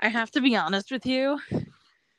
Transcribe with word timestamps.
I 0.00 0.08
have 0.08 0.30
to 0.32 0.40
be 0.40 0.54
honest 0.54 0.90
with 0.92 1.04
you. 1.06 1.40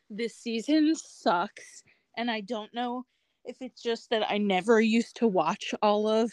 This 0.10 0.35
season 0.35 0.95
sucks, 0.95 1.84
and 2.18 2.29
I 2.29 2.42
don't 2.42 2.74
know 2.74 3.05
if 3.45 3.58
it's 3.61 3.82
just 3.82 4.10
that 4.10 4.29
I 4.29 4.38
never 4.38 4.82
used 4.82 5.16
to 5.18 5.28
watch 5.28 5.74
all 5.81 6.07
of 6.07 6.31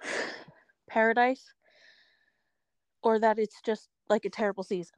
Paradise 0.88 1.44
or 3.02 3.18
that 3.18 3.38
it's 3.38 3.60
just 3.64 3.88
like 4.08 4.24
a 4.24 4.30
terrible 4.30 4.64
season. 4.64 4.96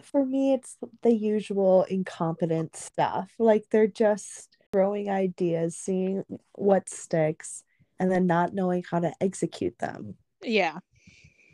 For 0.00 0.24
me, 0.24 0.54
it's 0.54 0.78
the 1.02 1.12
usual 1.12 1.84
incompetent 1.84 2.74
stuff. 2.74 3.32
Like 3.38 3.64
they're 3.70 3.86
just 3.86 4.56
throwing 4.72 5.10
ideas, 5.10 5.76
seeing 5.76 6.24
what 6.54 6.88
sticks, 6.88 7.64
and 7.98 8.10
then 8.10 8.26
not 8.26 8.54
knowing 8.54 8.82
how 8.90 9.00
to 9.00 9.12
execute 9.20 9.78
them. 9.78 10.14
Yeah. 10.42 10.78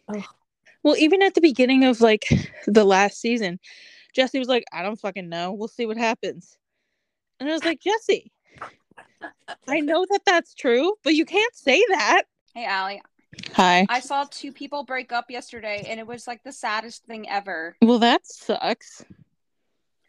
Ugh. 0.08 0.22
Well, 0.88 0.96
even 0.96 1.20
at 1.20 1.34
the 1.34 1.42
beginning 1.42 1.84
of 1.84 2.00
like 2.00 2.24
the 2.66 2.82
last 2.82 3.20
season, 3.20 3.60
Jesse 4.14 4.38
was 4.38 4.48
like, 4.48 4.64
I 4.72 4.82
don't 4.82 4.98
fucking 4.98 5.28
know. 5.28 5.52
We'll 5.52 5.68
see 5.68 5.84
what 5.84 5.98
happens. 5.98 6.56
And 7.38 7.46
I 7.46 7.52
was 7.52 7.62
like, 7.62 7.82
Jesse, 7.82 8.32
I 9.68 9.80
know 9.80 10.06
that 10.08 10.22
that's 10.24 10.54
true, 10.54 10.94
but 11.04 11.12
you 11.12 11.26
can't 11.26 11.54
say 11.54 11.84
that. 11.90 12.22
Hey, 12.54 12.64
Ally. 12.64 13.00
Hi. 13.52 13.84
I 13.90 14.00
saw 14.00 14.24
two 14.30 14.50
people 14.50 14.82
break 14.82 15.12
up 15.12 15.26
yesterday, 15.30 15.84
and 15.86 16.00
it 16.00 16.06
was 16.06 16.26
like 16.26 16.42
the 16.42 16.52
saddest 16.52 17.04
thing 17.04 17.28
ever. 17.28 17.76
Well, 17.82 17.98
that 17.98 18.26
sucks. 18.26 19.04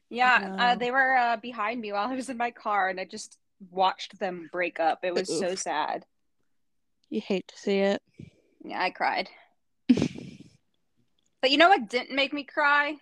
Yeah, 0.10 0.56
uh, 0.58 0.76
they 0.76 0.92
were 0.92 1.18
uh, 1.18 1.36
behind 1.36 1.82
me 1.82 1.92
while 1.92 2.08
I 2.08 2.16
was 2.16 2.30
in 2.30 2.38
my 2.38 2.52
car, 2.52 2.88
and 2.88 3.02
I 3.02 3.04
just 3.04 3.38
watched 3.70 4.18
them 4.18 4.48
break 4.50 4.80
up. 4.80 5.00
It 5.04 5.14
was 5.14 5.28
so 5.28 5.56
sad. 5.56 6.06
You 7.10 7.20
hate 7.20 7.50
to 7.50 7.58
see 7.58 7.80
it. 7.80 8.02
Yeah, 8.64 8.82
I 8.82 8.92
cried. 8.92 9.30
But 11.42 11.52
you 11.52 11.58
know 11.58 11.70
what 11.70 11.90
didn't 11.90 12.16
make 12.16 12.34
me 12.34 12.44
cry? 12.44 12.98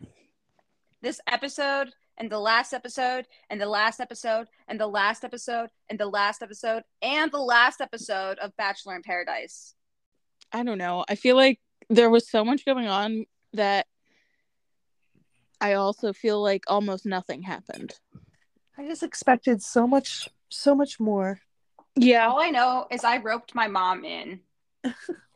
This 1.01 1.19
episode 1.27 1.89
and 2.17 2.31
the 2.31 2.39
last 2.39 2.73
episode 2.73 3.25
and 3.49 3.59
the 3.59 3.67
last 3.67 3.99
episode 3.99 4.47
and 4.67 4.79
the 4.79 4.88
last 4.88 5.23
episode 5.23 5.69
and 5.89 5.99
the 5.99 6.07
last 6.07 6.41
episode 6.44 6.83
and 7.02 7.31
the 7.31 7.39
last 7.39 7.81
episode 7.81 8.38
of 8.39 8.55
Bachelor 8.55 8.95
in 8.95 9.02
Paradise. 9.02 9.73
I 10.52 10.63
don't 10.63 10.77
know. 10.77 11.03
I 11.09 11.16
feel 11.16 11.35
like 11.35 11.59
there 11.89 12.09
was 12.09 12.29
so 12.29 12.44
much 12.45 12.66
going 12.66 12.88
on 12.88 13.25
that 13.53 13.88
I 15.59 15.73
also 15.73 16.13
feel 16.13 16.41
like 16.41 16.63
almost 16.67 17.05
nothing 17.05 17.41
happened. 17.41 17.94
I 18.77 18.85
just 18.88 19.01
expected 19.01 19.63
so 19.63 19.88
much, 19.88 20.29
so 20.49 20.75
much 20.75 20.99
more. 20.99 21.39
Yeah. 21.95 22.27
All 22.27 22.39
I 22.39 22.51
know 22.51 22.85
is 22.91 23.03
I 23.03 23.17
roped 23.17 23.55
my 23.55 23.67
mom 23.67 24.05
in. 24.05 24.41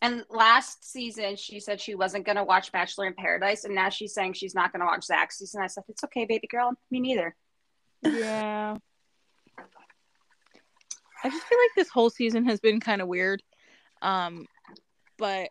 and 0.00 0.24
last 0.30 0.90
season, 0.90 1.36
she 1.36 1.60
said 1.60 1.80
she 1.80 1.94
wasn't 1.94 2.24
going 2.24 2.36
to 2.36 2.44
watch 2.44 2.70
Bachelor 2.72 3.06
in 3.06 3.14
Paradise, 3.14 3.64
and 3.64 3.74
now 3.74 3.88
she's 3.88 4.14
saying 4.14 4.34
she's 4.34 4.54
not 4.54 4.72
going 4.72 4.80
to 4.80 4.86
watch 4.86 5.04
Zach's 5.04 5.38
season. 5.38 5.62
I 5.62 5.66
said, 5.66 5.84
"It's 5.88 6.04
okay, 6.04 6.24
baby 6.24 6.46
girl. 6.46 6.72
Me 6.90 7.00
neither." 7.00 7.34
Yeah. 8.04 8.76
I 11.24 11.30
just 11.30 11.46
feel 11.46 11.58
like 11.58 11.74
this 11.76 11.88
whole 11.88 12.10
season 12.10 12.44
has 12.46 12.60
been 12.60 12.78
kind 12.78 13.02
of 13.02 13.08
weird. 13.08 13.42
Um 14.02 14.46
but 15.16 15.48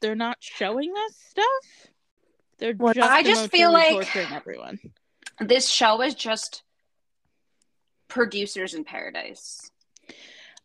they're 0.00 0.14
not 0.14 0.38
showing 0.40 0.90
us 1.06 1.14
stuff. 1.28 1.90
They're 2.58 2.72
What- 2.72 2.96
just 2.96 3.10
I 3.10 3.22
just 3.22 3.50
feel 3.50 3.70
like- 3.72 3.90
torturing 3.90 4.32
everyone. 4.32 4.78
This 5.38 5.68
show 5.68 6.00
is 6.00 6.14
just 6.14 6.62
producers 8.08 8.72
in 8.72 8.84
paradise. 8.84 9.70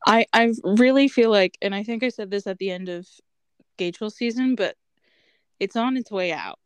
I 0.06 0.26
I 0.34 0.54
really 0.64 1.08
feel 1.08 1.30
like 1.30 1.58
and 1.62 1.74
I 1.76 1.84
think 1.84 2.04
I 2.04 2.10
said 2.10 2.32
this 2.32 2.48
at 2.48 2.58
the 2.58 2.72
end 2.72 2.90
of 2.90 3.08
Gageville 3.78 4.12
season, 4.12 4.56
but 4.56 4.76
it's 5.60 5.76
on 5.76 5.98
its 5.98 6.12
way 6.12 6.32
out. 6.32 6.60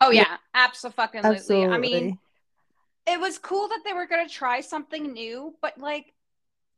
Oh 0.00 0.10
Yeah. 0.10 0.22
yeah, 0.22 0.36
absolutely. 0.54 1.20
Absolutely. 1.22 1.66
I 1.74 1.78
mean, 1.78 2.18
it 3.06 3.20
was 3.20 3.38
cool 3.38 3.68
that 3.68 3.80
they 3.84 3.92
were 3.92 4.06
going 4.06 4.26
to 4.26 4.32
try 4.32 4.60
something 4.60 5.12
new, 5.12 5.54
but 5.60 5.78
like 5.78 6.12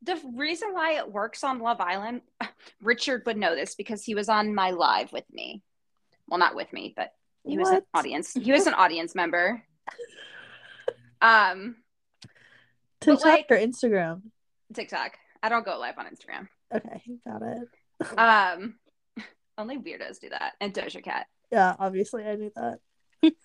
the 0.03 0.21
reason 0.35 0.73
why 0.73 0.95
it 0.95 1.11
works 1.11 1.45
on 1.45 1.61
Love 1.61 1.81
Island, 1.81 2.23
Richard 2.83 3.23
would 3.27 3.37
know 3.37 3.55
this 3.55 3.75
because 3.75 4.03
he 4.05 4.15
was 4.15 4.29
on 4.29 4.55
my 4.55 4.71
live 4.71 5.13
with 5.13 5.25
me. 5.33 5.63
Well, 6.29 6.39
not 6.39 6.55
with 6.55 6.73
me, 6.73 6.93
but 6.97 7.13
he 7.47 7.59
was 7.59 7.69
an 7.71 7.83
audience. 7.93 8.33
He 8.33 8.53
was 8.53 8.67
an 8.67 8.75
audience 8.75 9.15
member. 9.15 9.63
Um, 11.23 11.77
TikTok 13.01 13.25
like- 13.25 13.47
or 13.51 13.57
Instagram. 13.57 14.23
TikTok. 14.75 15.17
I 15.45 15.51
don't 15.51 15.67
go 15.67 15.79
live 15.79 15.99
on 15.99 16.07
Instagram. 16.07 16.49
Okay, 16.75 17.03
got 17.27 17.43
it. 17.43 18.19
Um, 18.19 18.77
only 19.59 19.77
weirdos 19.77 20.19
do 20.19 20.31
that, 20.31 20.55
and 20.59 20.73
Doja 20.73 21.05
Cat. 21.05 21.27
Yeah, 21.53 21.77
obviously 21.79 22.25
I 22.25 22.37
knew 22.37 22.51
that. 22.57 22.79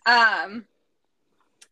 Um, 0.05 0.63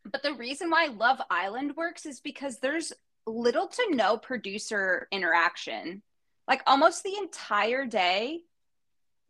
but 0.03 0.23
the 0.23 0.33
reason 0.33 0.69
why 0.69 0.87
Love 0.87 1.21
Island 1.29 1.77
works 1.77 2.05
is 2.05 2.19
because 2.19 2.59
there's 2.59 2.91
little 3.25 3.67
to 3.67 3.87
no 3.91 4.17
producer 4.17 5.07
interaction. 5.13 6.01
Like 6.45 6.61
almost 6.67 7.03
the 7.03 7.15
entire 7.17 7.85
day 7.85 8.41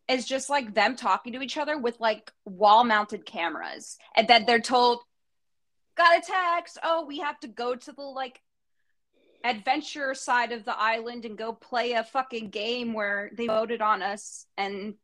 is 0.08 0.26
just 0.26 0.50
like 0.50 0.74
them 0.74 0.96
talking 0.96 1.34
to 1.34 1.42
each 1.42 1.58
other 1.58 1.78
with 1.78 2.00
like 2.00 2.32
wall 2.44 2.84
mounted 2.84 3.24
cameras. 3.24 3.98
And 4.16 4.28
then 4.28 4.46
they're 4.48 4.60
told, 4.60 5.02
got 5.96 6.18
a 6.18 6.22
text. 6.22 6.80
Oh, 6.82 7.06
we 7.06 7.20
have 7.20 7.40
to 7.42 7.48
go 7.48 7.76
to 7.76 7.92
the 7.92 8.02
like 8.02 8.42
adventure 9.48 10.14
side 10.14 10.52
of 10.52 10.66
the 10.66 10.78
island 10.78 11.26
and 11.26 11.38
go 11.38 11.54
play 11.54 11.94
a 11.94 12.04
fucking 12.04 12.50
game 12.50 12.94
where 12.94 13.32
they 13.34 13.48
voted 13.48 13.82
on 13.82 14.02
us 14.02 14.46
and 14.58 14.96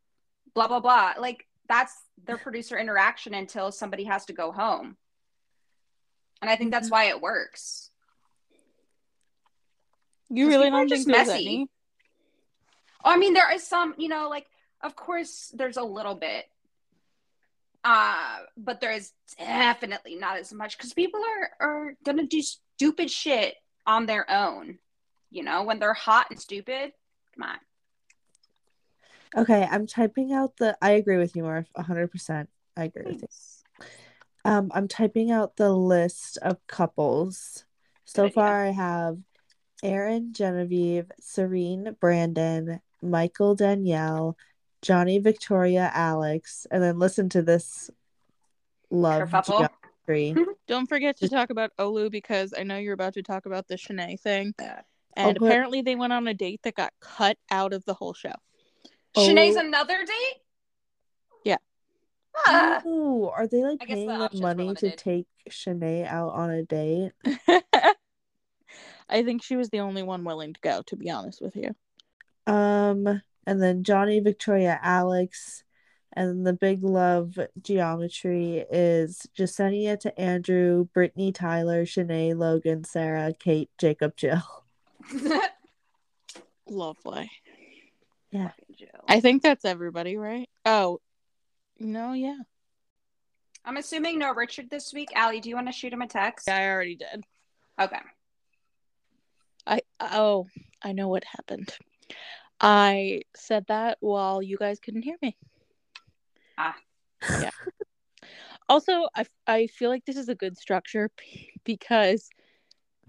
blah, 0.53 0.67
blah, 0.67 0.79
blah. 0.79 1.13
Like 1.17 1.47
that's 1.67 1.93
their 2.25 2.37
producer 2.37 2.77
interaction 2.77 3.33
until 3.33 3.71
somebody 3.71 4.03
has 4.03 4.25
to 4.25 4.33
go 4.33 4.51
home. 4.51 4.97
And 6.41 6.49
I 6.49 6.57
think 6.57 6.71
that's 6.71 6.91
why 6.91 7.05
it 7.05 7.21
works. 7.21 7.89
You 10.29 10.49
really 10.49 10.69
don't 10.69 10.89
just 10.89 11.05
think 11.05 11.17
messy. 11.17 11.67
I 13.03 13.17
mean, 13.17 13.33
there 13.33 13.53
is 13.53 13.65
some, 13.65 13.93
you 13.97 14.09
know, 14.09 14.29
like 14.29 14.47
of 14.81 14.95
course 14.95 15.53
there's 15.55 15.77
a 15.77 15.83
little 15.83 16.15
bit. 16.15 16.45
Uh, 17.85 18.37
but 18.55 18.79
there 18.79 18.93
is 18.93 19.11
definitely 19.37 20.15
not 20.15 20.37
as 20.37 20.53
much 20.53 20.77
because 20.77 20.93
people 20.93 21.21
are 21.21 21.67
are 21.67 21.93
gonna 22.03 22.25
do 22.25 22.41
stupid 22.41 23.11
shit 23.11 23.55
on 23.85 24.05
their 24.05 24.29
own. 24.29 24.79
You 25.29 25.43
know, 25.43 25.63
when 25.63 25.79
they're 25.79 25.93
hot 25.93 26.27
and 26.29 26.39
stupid. 26.39 26.93
Come 27.35 27.49
on. 27.49 27.57
Okay, 29.35 29.67
I'm 29.69 29.87
typing 29.87 30.31
out 30.31 30.57
the. 30.57 30.77
I 30.81 30.91
agree 30.91 31.17
with 31.17 31.35
you, 31.35 31.43
Murph. 31.43 31.67
100%. 31.75 32.47
I 32.77 32.83
agree 32.83 33.03
with 33.05 33.21
you. 33.21 33.27
Um, 34.45 34.71
I'm 34.73 34.87
typing 34.87 35.31
out 35.31 35.55
the 35.55 35.71
list 35.71 36.37
of 36.41 36.57
couples. 36.67 37.65
So 38.05 38.23
Good 38.23 38.25
idea. 38.25 38.33
far, 38.33 38.65
I 38.65 38.71
have 38.71 39.17
Aaron, 39.81 40.33
Genevieve, 40.33 41.11
Serene, 41.19 41.95
Brandon, 41.99 42.79
Michael, 43.01 43.55
Danielle, 43.55 44.37
Johnny, 44.81 45.17
Victoria, 45.19 45.91
Alex, 45.93 46.67
and 46.69 46.83
then 46.83 46.99
listen 46.99 47.29
to 47.29 47.41
this 47.41 47.89
love 48.91 49.29
Kerfuffle. 49.29 49.69
Geometry. 50.07 50.45
Don't 50.67 50.87
forget 50.87 51.17
to 51.17 51.29
talk 51.29 51.49
about 51.49 51.71
Olu 51.77 52.11
because 52.11 52.53
I 52.57 52.63
know 52.63 52.77
you're 52.77 52.93
about 52.93 53.13
to 53.15 53.23
talk 53.23 53.45
about 53.45 53.67
the 53.67 53.75
Shanae 53.75 54.19
thing. 54.19 54.53
Yeah. 54.59 54.81
And 55.15 55.37
Oh, 55.39 55.45
apparently 55.45 55.81
they 55.81 55.95
went 55.95 56.13
on 56.13 56.27
a 56.27 56.33
date 56.33 56.61
that 56.63 56.75
got 56.75 56.93
cut 56.99 57.37
out 57.51 57.73
of 57.73 57.85
the 57.85 57.93
whole 57.93 58.13
show. 58.13 58.33
Oh. 59.15 59.27
Shanae's 59.27 59.55
another 59.55 59.97
date? 59.99 60.41
Yeah. 61.43 61.57
Ah. 62.47 62.81
Oh, 62.85 63.31
are 63.35 63.47
they 63.47 63.63
like 63.63 63.79
I 63.81 63.85
guess 63.85 63.95
the 63.97 64.05
paying 64.05 64.07
them 64.07 64.21
options 64.21 64.41
were 64.41 64.55
money 64.55 64.73
to 64.75 64.95
take 64.95 65.27
Shanae 65.49 66.07
out 66.07 66.33
on 66.33 66.49
a 66.49 66.63
date? 66.63 67.11
I 69.09 69.23
think 69.23 69.43
she 69.43 69.55
was 69.55 69.69
the 69.69 69.81
only 69.81 70.01
one 70.01 70.23
willing 70.23 70.53
to 70.53 70.59
go, 70.61 70.81
to 70.87 70.95
be 70.95 71.11
honest 71.11 71.41
with 71.41 71.55
you. 71.55 71.75
Um, 72.51 73.21
and 73.45 73.61
then 73.61 73.83
Johnny, 73.83 74.19
Victoria, 74.19 74.79
Alex, 74.81 75.63
and 76.15 76.45
the 76.45 76.53
big 76.53 76.83
love 76.83 77.37
geometry 77.61 78.65
is 78.71 79.27
Jasenia 79.37 79.99
to 80.01 80.19
Andrew, 80.19 80.85
Brittany, 80.93 81.31
Tyler, 81.31 81.85
Shanae, 81.85 82.37
Logan, 82.37 82.83
Sarah, 82.83 83.33
Kate, 83.37 83.69
Jacob, 83.77 84.15
Jill. 84.15 84.43
Lovely. 86.69 87.29
Yeah. 88.31 88.51
I 89.07 89.19
think 89.19 89.43
that's 89.43 89.65
everybody, 89.65 90.17
right? 90.17 90.49
Oh, 90.65 90.99
no, 91.79 92.13
yeah. 92.13 92.37
I'm 93.65 93.77
assuming 93.77 94.19
no 94.19 94.33
Richard 94.33 94.69
this 94.69 94.93
week. 94.93 95.09
Ally, 95.15 95.39
do 95.39 95.49
you 95.49 95.55
want 95.55 95.67
to 95.67 95.73
shoot 95.73 95.93
him 95.93 96.01
a 96.01 96.07
text? 96.07 96.47
Yeah, 96.47 96.57
I 96.57 96.69
already 96.69 96.95
did. 96.95 97.23
Okay. 97.79 97.99
I 99.65 99.81
oh, 100.01 100.47
I 100.81 100.91
know 100.91 101.07
what 101.07 101.23
happened. 101.23 101.73
I 102.59 103.21
said 103.35 103.65
that 103.67 103.97
while 104.01 104.41
you 104.41 104.57
guys 104.57 104.79
couldn't 104.79 105.03
hear 105.03 105.17
me. 105.21 105.37
Ah. 106.63 106.75
Yeah. 107.41 107.49
also, 108.69 109.07
I 109.15 109.25
I 109.47 109.67
feel 109.67 109.89
like 109.89 110.05
this 110.05 110.17
is 110.17 110.29
a 110.29 110.35
good 110.35 110.57
structure 110.57 111.09
because 111.63 112.29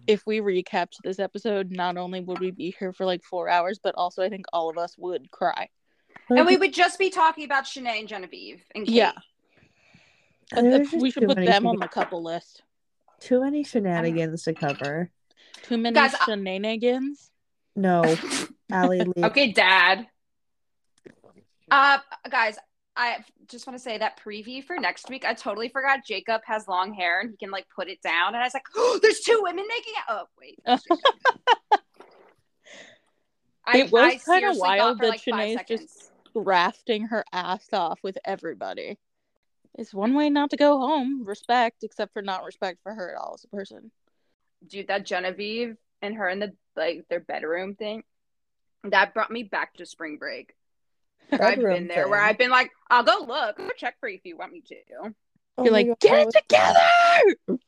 if 0.06 0.26
we 0.26 0.40
recapped 0.40 0.94
this 1.02 1.18
episode, 1.18 1.70
not 1.70 1.96
only 1.96 2.20
would 2.20 2.38
we 2.40 2.50
be 2.50 2.74
here 2.78 2.92
for 2.92 3.06
like 3.06 3.22
four 3.22 3.48
hours, 3.48 3.78
but 3.82 3.94
also 3.96 4.22
I 4.22 4.28
think 4.28 4.46
all 4.52 4.68
of 4.68 4.76
us 4.78 4.96
would 4.98 5.30
cry. 5.30 5.68
And 6.28 6.46
we 6.46 6.56
would 6.56 6.72
just 6.72 6.98
be 6.98 7.10
talking 7.10 7.44
about 7.44 7.64
Shanae 7.64 7.98
and 8.00 8.08
Genevieve 8.08 8.62
and 8.74 8.86
Kate. 8.86 8.94
Yeah. 8.94 9.12
But 10.50 10.62
There's 10.62 10.90
the- 10.90 10.98
we 10.98 11.10
should 11.10 11.26
put 11.26 11.36
many 11.36 11.46
them 11.46 11.66
on 11.66 11.78
the 11.78 11.88
couple 11.88 12.22
list. 12.22 12.62
Too 13.20 13.40
many 13.40 13.64
shenanigans 13.64 14.42
to 14.44 14.52
cover. 14.54 15.10
Too 15.62 15.78
many 15.78 15.94
Guys, 15.94 16.14
I- 16.14 16.24
shenanigans. 16.26 17.30
No, 17.76 18.02
Ally, 18.70 18.98
leave. 18.98 19.24
Okay, 19.24 19.52
Dad. 19.52 20.06
Uh, 21.70 21.98
guys, 22.30 22.56
I 22.96 23.24
just 23.48 23.66
want 23.66 23.76
to 23.76 23.82
say 23.82 23.98
that 23.98 24.20
preview 24.24 24.62
for 24.62 24.76
next 24.76 25.08
week. 25.10 25.24
I 25.24 25.34
totally 25.34 25.68
forgot 25.68 26.04
Jacob 26.06 26.42
has 26.46 26.68
long 26.68 26.94
hair 26.94 27.20
and 27.20 27.30
he 27.30 27.36
can 27.36 27.50
like 27.50 27.66
put 27.74 27.88
it 27.88 28.00
down. 28.02 28.28
And 28.34 28.36
I 28.36 28.44
was 28.44 28.54
like, 28.54 28.66
oh, 28.76 28.98
there's 29.02 29.20
two 29.20 29.40
women 29.42 29.64
making 29.68 29.92
it. 29.96 30.04
Oh, 30.08 30.24
wait. 30.40 30.60
I, 33.66 33.78
It 33.78 33.90
was 33.92 34.22
I 34.28 34.40
kinda 34.40 34.52
wild 34.58 35.00
that 35.00 35.08
like 35.08 35.20
Shanae's 35.22 35.58
just- 35.66 36.10
Rafting 36.36 37.06
her 37.06 37.24
ass 37.32 37.68
off 37.72 38.00
with 38.02 38.18
everybody. 38.24 38.98
It's 39.76 39.94
one 39.94 40.14
way 40.14 40.30
not 40.30 40.50
to 40.50 40.56
go 40.56 40.78
home. 40.78 41.24
Respect, 41.24 41.84
except 41.84 42.12
for 42.12 42.22
not 42.22 42.44
respect 42.44 42.80
for 42.82 42.92
her 42.92 43.10
at 43.14 43.20
all 43.20 43.34
as 43.34 43.44
a 43.44 43.48
person. 43.48 43.92
dude, 44.66 44.88
that 44.88 45.06
Genevieve 45.06 45.76
and 46.02 46.16
her 46.16 46.28
in 46.28 46.40
the 46.40 46.52
like 46.76 47.06
their 47.08 47.20
bedroom 47.20 47.76
thing, 47.76 48.02
that 48.82 49.14
brought 49.14 49.30
me 49.30 49.44
back 49.44 49.74
to 49.74 49.86
spring 49.86 50.16
break. 50.18 50.54
I've 51.32 51.56
been 51.56 51.88
there 51.88 52.08
where. 52.08 52.20
I've 52.20 52.38
been 52.38 52.50
like, 52.50 52.70
I'll 52.90 53.04
go 53.04 53.24
look, 53.26 53.58
I'll 53.58 53.70
check 53.76 53.96
for 54.00 54.08
you 54.08 54.16
if 54.16 54.24
you 54.24 54.36
want 54.36 54.52
me 54.52 54.62
to. 54.68 55.14
Oh 55.56 55.64
You're 55.64 55.72
like, 55.72 55.86
God, 55.86 55.98
get 56.00 56.28
it 56.28 56.34
together. 56.48 57.58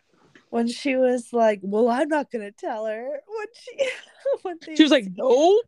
When 0.50 0.69
she 0.69 0.97
was 0.97 1.32
like, 1.32 1.61
"Well, 1.62 1.88
I'm 1.88 2.08
not 2.08 2.31
gonna 2.31 2.53
tell 2.53 2.87
her." 2.87 3.20
When 3.26 3.47
she, 3.53 3.91
when 4.43 4.58
they 4.64 4.76
She 4.76 4.82
was 4.82 4.93
like, 4.93 5.06
nope. 5.14 5.64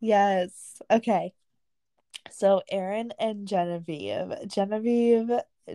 Yes. 0.00 0.80
Okay. 0.90 1.32
So 2.30 2.62
Aaron 2.70 3.12
and 3.18 3.46
Genevieve. 3.46 4.32
Genevieve 4.46 5.30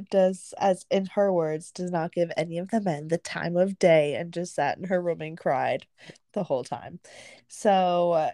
does, 0.09 0.53
as 0.57 0.85
in 0.89 1.05
her 1.07 1.31
words, 1.31 1.71
does 1.71 1.91
not 1.91 2.13
give 2.13 2.31
any 2.37 2.57
of 2.57 2.69
the 2.69 2.81
men 2.81 3.07
the 3.07 3.17
time 3.17 3.57
of 3.57 3.79
day 3.79 4.15
and 4.15 4.33
just 4.33 4.55
sat 4.55 4.77
in 4.77 4.85
her 4.85 5.01
room 5.01 5.21
and 5.21 5.37
cried 5.37 5.85
the 6.33 6.43
whole 6.43 6.63
time. 6.63 6.99
So 7.47 8.31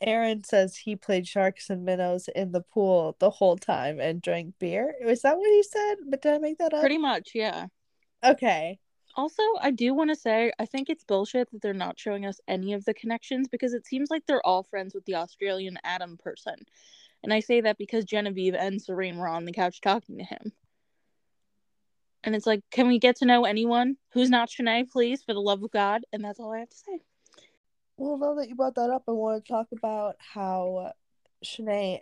Aaron 0.00 0.44
says 0.44 0.76
he 0.76 0.96
played 0.96 1.26
sharks 1.26 1.70
and 1.70 1.84
minnows 1.84 2.28
in 2.34 2.52
the 2.52 2.60
pool 2.60 3.16
the 3.18 3.30
whole 3.30 3.56
time 3.56 3.98
and 4.00 4.22
drank 4.22 4.54
beer. 4.58 4.94
Was 5.04 5.22
that 5.22 5.36
what 5.36 5.50
he 5.50 5.62
said? 5.62 5.96
But 6.08 6.22
did 6.22 6.34
I 6.34 6.38
make 6.38 6.58
that 6.58 6.72
up? 6.72 6.80
Pretty 6.80 6.98
much, 6.98 7.30
yeah. 7.34 7.66
Okay. 8.24 8.78
Also, 9.16 9.42
I 9.60 9.72
do 9.72 9.94
want 9.94 10.10
to 10.10 10.16
say 10.16 10.52
I 10.60 10.66
think 10.66 10.88
it's 10.88 11.02
bullshit 11.02 11.50
that 11.50 11.60
they're 11.60 11.72
not 11.72 11.98
showing 11.98 12.24
us 12.24 12.40
any 12.46 12.72
of 12.74 12.84
the 12.84 12.94
connections 12.94 13.48
because 13.48 13.74
it 13.74 13.86
seems 13.86 14.10
like 14.10 14.24
they're 14.26 14.46
all 14.46 14.62
friends 14.62 14.94
with 14.94 15.04
the 15.06 15.16
Australian 15.16 15.78
Adam 15.82 16.16
person. 16.16 16.54
And 17.24 17.32
I 17.32 17.40
say 17.40 17.60
that 17.62 17.78
because 17.78 18.04
Genevieve 18.04 18.54
and 18.54 18.80
Serene 18.80 19.18
were 19.18 19.28
on 19.28 19.44
the 19.44 19.52
couch 19.52 19.80
talking 19.80 20.18
to 20.18 20.24
him. 20.24 20.52
And 22.22 22.36
it's 22.36 22.46
like, 22.46 22.62
can 22.70 22.88
we 22.88 22.98
get 22.98 23.16
to 23.16 23.26
know 23.26 23.44
anyone 23.44 23.96
who's 24.12 24.30
not 24.30 24.50
Shanae, 24.50 24.88
please, 24.88 25.22
for 25.22 25.34
the 25.34 25.40
love 25.40 25.62
of 25.62 25.70
God? 25.70 26.02
And 26.12 26.24
that's 26.24 26.38
all 26.38 26.52
I 26.52 26.60
have 26.60 26.68
to 26.68 26.76
say. 26.76 27.00
Well, 27.98 28.16
now 28.16 28.34
that 28.34 28.48
you 28.48 28.54
brought 28.54 28.76
that 28.76 28.90
up, 28.90 29.02
I 29.08 29.10
want 29.10 29.44
to 29.44 29.52
talk 29.52 29.66
about 29.72 30.14
how 30.18 30.92
Shanae 31.44 31.98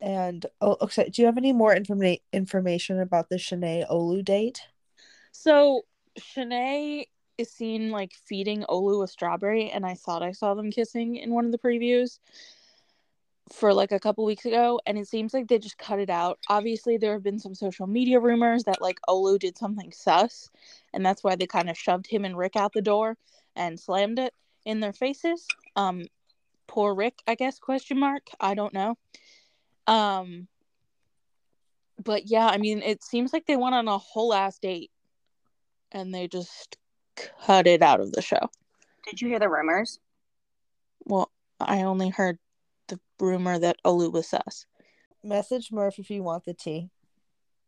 and 0.00 0.46
oh, 0.60 0.76
okay. 0.80 1.10
Do 1.10 1.20
you 1.20 1.26
have 1.26 1.36
any 1.36 1.52
more 1.52 1.74
informa- 1.74 2.20
information 2.32 3.00
about 3.00 3.28
the 3.28 3.36
Shanae 3.36 3.88
Olu 3.90 4.24
date? 4.24 4.60
So 5.32 5.82
Shanae 6.18 7.06
is 7.36 7.50
seen 7.50 7.90
like 7.90 8.12
feeding 8.26 8.62
Olu 8.68 9.02
a 9.02 9.08
strawberry, 9.08 9.70
and 9.70 9.84
I 9.84 9.94
thought 9.94 10.22
I 10.22 10.30
saw 10.30 10.54
them 10.54 10.70
kissing 10.70 11.16
in 11.16 11.34
one 11.34 11.46
of 11.46 11.50
the 11.50 11.58
previews 11.58 12.20
for 13.52 13.74
like 13.74 13.90
a 13.90 13.98
couple 13.98 14.24
weeks 14.24 14.44
ago, 14.44 14.80
and 14.86 14.96
it 14.96 15.08
seems 15.08 15.34
like 15.34 15.48
they 15.48 15.58
just 15.58 15.78
cut 15.78 15.98
it 15.98 16.10
out. 16.10 16.38
Obviously, 16.48 16.96
there 16.96 17.14
have 17.14 17.24
been 17.24 17.40
some 17.40 17.56
social 17.56 17.88
media 17.88 18.20
rumors 18.20 18.62
that 18.64 18.80
like 18.80 19.00
Olu 19.08 19.36
did 19.36 19.58
something 19.58 19.90
sus, 19.90 20.48
and 20.94 21.04
that's 21.04 21.24
why 21.24 21.34
they 21.34 21.48
kind 21.48 21.68
of 21.68 21.76
shoved 21.76 22.06
him 22.06 22.24
and 22.24 22.38
Rick 22.38 22.54
out 22.54 22.72
the 22.72 22.80
door 22.80 23.16
and 23.56 23.80
slammed 23.80 24.20
it 24.20 24.32
in 24.70 24.78
their 24.78 24.92
faces. 24.92 25.46
Um, 25.74 26.04
poor 26.68 26.94
Rick, 26.94 27.18
I 27.26 27.34
guess? 27.34 27.58
Question 27.58 27.98
mark. 27.98 28.28
I 28.38 28.54
don't 28.54 28.72
know. 28.72 28.96
Um, 29.88 30.46
but 32.02 32.26
yeah, 32.26 32.46
I 32.46 32.56
mean, 32.56 32.80
it 32.80 33.02
seems 33.02 33.32
like 33.32 33.46
they 33.46 33.56
went 33.56 33.74
on 33.74 33.88
a 33.88 33.98
whole 33.98 34.32
ass 34.32 34.58
date 34.58 34.92
and 35.90 36.14
they 36.14 36.28
just 36.28 36.76
cut 37.16 37.66
it 37.66 37.82
out 37.82 38.00
of 38.00 38.12
the 38.12 38.22
show. 38.22 38.48
Did 39.04 39.20
you 39.20 39.28
hear 39.28 39.40
the 39.40 39.48
rumors? 39.48 39.98
Well, 41.04 41.32
I 41.58 41.82
only 41.82 42.10
heard 42.10 42.38
the 42.86 43.00
rumor 43.18 43.58
that 43.58 43.76
Olu 43.84 44.12
was 44.12 44.28
sus. 44.28 44.66
Message 45.24 45.72
Murph 45.72 45.98
if 45.98 46.10
you 46.10 46.22
want 46.22 46.44
the 46.44 46.54
tea. 46.54 46.90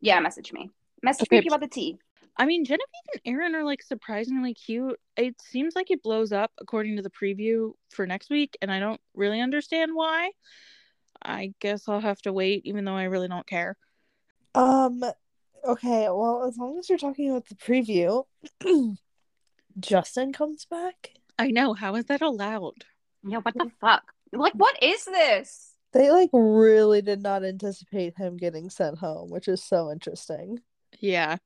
Yeah, 0.01 0.21
message 0.21 0.53
me. 0.53 0.71
Message 1.03 1.27
Okay. 1.29 1.41
me 1.41 1.49
about 1.49 1.61
the 1.61 1.69
tea. 1.69 1.99
I 2.37 2.47
mean, 2.47 2.65
Genevieve 2.65 2.87
and 3.13 3.21
Aaron 3.25 3.55
are 3.55 3.65
like 3.65 3.83
surprisingly 3.83 4.55
cute. 4.55 4.99
It 5.17 5.41
seems 5.41 5.75
like 5.77 5.91
it 5.91 6.03
blows 6.03 6.33
up 6.33 6.51
according 6.61 6.97
to 6.97 7.03
the 7.03 7.11
preview 7.11 7.73
for 7.91 8.07
next 8.07 8.31
week, 8.31 8.57
and 8.63 8.71
I 8.71 8.81
don't 8.81 9.01
really 9.15 9.41
understand 9.41 9.93
why. 9.95 10.31
I 11.23 11.53
guess 11.61 11.89
I'll 11.89 12.01
have 12.01 12.21
to 12.23 12.33
wait, 12.33 12.63
even 12.65 12.85
though 12.85 12.97
I 12.97 13.05
really 13.05 13.29
don't 13.29 13.47
care. 13.47 13.77
Um. 14.55 15.05
Okay. 15.65 16.09
Well, 16.09 16.45
as 16.49 16.57
long 16.57 16.79
as 16.79 16.89
you're 16.89 16.99
talking 16.99 17.31
about 17.31 17.49
the 17.49 17.55
preview, 17.55 18.25
Justin 19.79 20.33
comes 20.33 20.65
back. 20.65 21.13
I 21.39 21.51
know. 21.51 21.75
How 21.75 21.95
is 21.97 22.07
that 22.07 22.23
allowed? 22.23 22.85
Yeah, 23.25 23.39
what 23.39 23.55
the 23.55 23.71
fuck? 23.81 24.03
Like, 24.33 24.55
what 24.55 24.83
is 24.83 25.05
this? 25.05 25.75
They 25.93 26.11
like 26.11 26.31
really 26.33 27.03
did 27.03 27.23
not 27.23 27.45
anticipate 27.45 28.17
him 28.17 28.37
getting 28.37 28.71
sent 28.71 28.99
home, 28.99 29.31
which 29.31 29.47
is 29.47 29.63
so 29.63 29.91
interesting. 29.91 30.61
Yeah. 30.99 31.37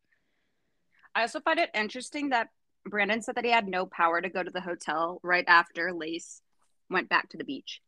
I 1.17 1.23
also 1.23 1.41
find 1.41 1.59
it 1.59 1.71
interesting 1.73 2.29
that 2.29 2.49
Brandon 2.85 3.23
said 3.23 3.37
that 3.37 3.45
he 3.47 3.51
had 3.51 3.67
no 3.67 3.87
power 3.87 4.21
to 4.21 4.29
go 4.29 4.43
to 4.43 4.51
the 4.51 4.61
hotel 4.61 5.19
right 5.23 5.47
after 5.49 5.95
Lace 5.95 6.43
went 6.91 7.09
back 7.09 7.31
to 7.31 7.39
the 7.39 7.45
beach. 7.45 7.81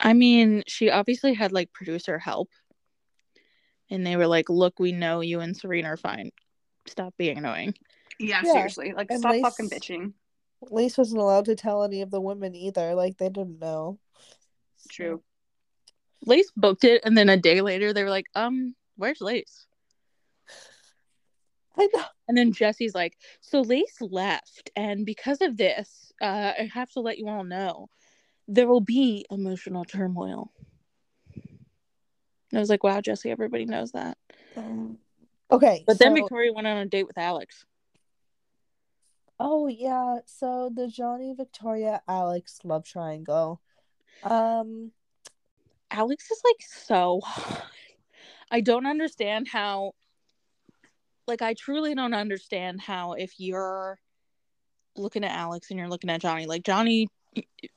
I 0.00 0.12
mean, 0.12 0.64
she 0.66 0.90
obviously 0.90 1.34
had 1.34 1.52
like 1.52 1.72
producer 1.72 2.18
help. 2.18 2.48
And 3.88 4.04
they 4.04 4.16
were 4.16 4.26
like, 4.26 4.50
look, 4.50 4.80
we 4.80 4.90
know 4.90 5.20
you 5.20 5.38
and 5.38 5.56
Serene 5.56 5.86
are 5.86 5.96
fine. 5.96 6.32
Stop 6.86 7.14
being 7.16 7.38
annoying. 7.38 7.74
Yeah, 8.18 8.42
Yeah, 8.44 8.52
seriously. 8.52 8.92
Like, 8.96 9.06
and 9.10 9.20
stop 9.20 9.32
Lace- 9.32 9.42
fucking 9.42 9.70
bitching. 9.70 10.14
Lace 10.68 10.98
wasn't 10.98 11.20
allowed 11.20 11.44
to 11.44 11.54
tell 11.54 11.84
any 11.84 12.02
of 12.02 12.10
the 12.10 12.20
women 12.20 12.56
either. 12.56 12.96
Like 12.96 13.18
they 13.18 13.28
didn't 13.28 13.60
know. 13.60 14.00
True. 14.90 15.22
Lace 16.24 16.50
booked 16.56 16.82
it, 16.82 17.02
and 17.04 17.16
then 17.16 17.28
a 17.28 17.36
day 17.36 17.60
later, 17.60 17.92
they 17.92 18.02
were 18.02 18.10
like, 18.10 18.26
um, 18.34 18.74
where's 18.96 19.20
Lace? 19.20 19.66
I 21.78 21.88
know. 21.94 22.04
And 22.28 22.36
then 22.36 22.52
Jesse's 22.52 22.94
like, 22.94 23.16
so 23.40 23.60
Lace 23.60 24.00
left, 24.00 24.70
and 24.76 25.06
because 25.06 25.40
of 25.42 25.56
this, 25.56 26.12
uh, 26.20 26.52
I 26.58 26.70
have 26.72 26.90
to 26.92 27.00
let 27.00 27.18
you 27.18 27.28
all 27.28 27.44
know 27.44 27.88
there 28.48 28.66
will 28.66 28.80
be 28.80 29.26
emotional 29.30 29.84
turmoil. 29.84 30.52
And 31.34 32.58
I 32.58 32.58
was 32.58 32.70
like, 32.70 32.84
wow, 32.84 33.00
Jesse, 33.00 33.30
everybody 33.30 33.66
knows 33.66 33.92
that. 33.92 34.16
Um, 34.56 34.98
okay. 35.50 35.84
But 35.86 35.98
then 35.98 36.14
Victoria 36.14 36.52
went 36.52 36.66
on 36.66 36.76
a 36.78 36.86
date 36.86 37.06
with 37.06 37.18
Alex. 37.18 37.64
Oh 39.38 39.66
yeah, 39.66 40.20
so 40.24 40.70
the 40.74 40.88
Johnny 40.88 41.34
Victoria 41.36 42.00
Alex 42.08 42.60
love 42.64 42.84
triangle. 42.84 43.60
Um 44.22 44.92
Alex 45.90 46.30
is 46.30 46.40
like 46.42 46.62
so. 46.66 47.20
I 48.50 48.60
don't 48.60 48.86
understand 48.86 49.48
how 49.48 49.92
like 51.26 51.42
I 51.42 51.54
truly 51.54 51.94
don't 51.94 52.14
understand 52.14 52.80
how 52.80 53.12
if 53.12 53.34
you're 53.38 53.98
looking 54.96 55.24
at 55.24 55.36
Alex 55.36 55.70
and 55.70 55.78
you're 55.78 55.88
looking 55.88 56.10
at 56.10 56.20
Johnny, 56.20 56.46
like 56.46 56.62
Johnny 56.64 57.08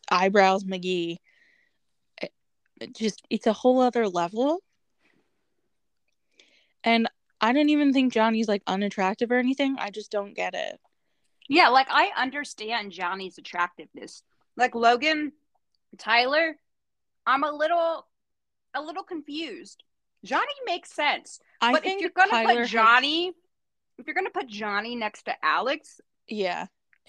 eyebrows 0.09 0.63
McGee 0.63 1.17
it- 2.21 2.33
it 2.79 2.95
just 2.95 3.21
it's 3.29 3.47
a 3.47 3.53
whole 3.53 3.81
other 3.81 4.07
level. 4.07 4.61
And 6.83 7.09
I 7.41 7.51
don't 7.53 7.69
even 7.69 7.93
think 7.93 8.13
Johnny's 8.13 8.47
like 8.47 8.63
unattractive 8.67 9.31
or 9.31 9.37
anything. 9.37 9.77
I 9.79 9.89
just 9.89 10.11
don't 10.11 10.33
get 10.33 10.53
it. 10.53 10.79
Yeah, 11.47 11.69
like 11.69 11.87
I 11.89 12.11
understand 12.15 12.91
Johnny's 12.91 13.37
attractiveness. 13.37 14.23
Like 14.55 14.75
Logan, 14.75 15.31
Tyler, 15.97 16.57
I'm 17.25 17.43
a 17.43 17.51
little 17.51 18.05
a 18.73 18.81
little 18.81 19.03
confused. 19.03 19.83
Johnny 20.23 20.45
makes 20.65 20.91
sense. 20.91 21.39
I 21.61 21.71
but 21.71 21.85
if 21.85 22.01
you're 22.01 22.09
gonna 22.09 22.31
Tyler 22.31 22.47
put 22.47 22.57
has- 22.59 22.69
Johnny 22.69 23.33
if 23.99 24.07
you're 24.07 24.15
gonna 24.15 24.29
put 24.29 24.47
Johnny 24.47 24.95
next 24.95 25.23
to 25.23 25.35
Alex, 25.43 25.99
yeah. 26.27 26.67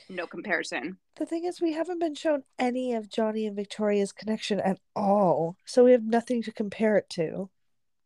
no 0.09 0.27
comparison. 0.27 0.99
the 1.17 1.25
thing 1.27 1.45
is 1.45 1.61
we 1.61 1.73
haven't 1.73 2.01
been 2.01 2.15
shown 2.17 2.43
any 2.59 2.95
of 2.95 3.09
Johnny 3.09 3.47
and 3.47 3.55
Victoria's 3.55 4.13
connection 4.13 4.61
at 4.61 4.79
all. 4.97 5.57
So 5.65 5.85
we 5.85 5.93
have 5.93 6.03
nothing 6.03 6.43
to 6.43 6.53
compare 6.53 6.97
it 6.97 7.09
to. 7.11 7.49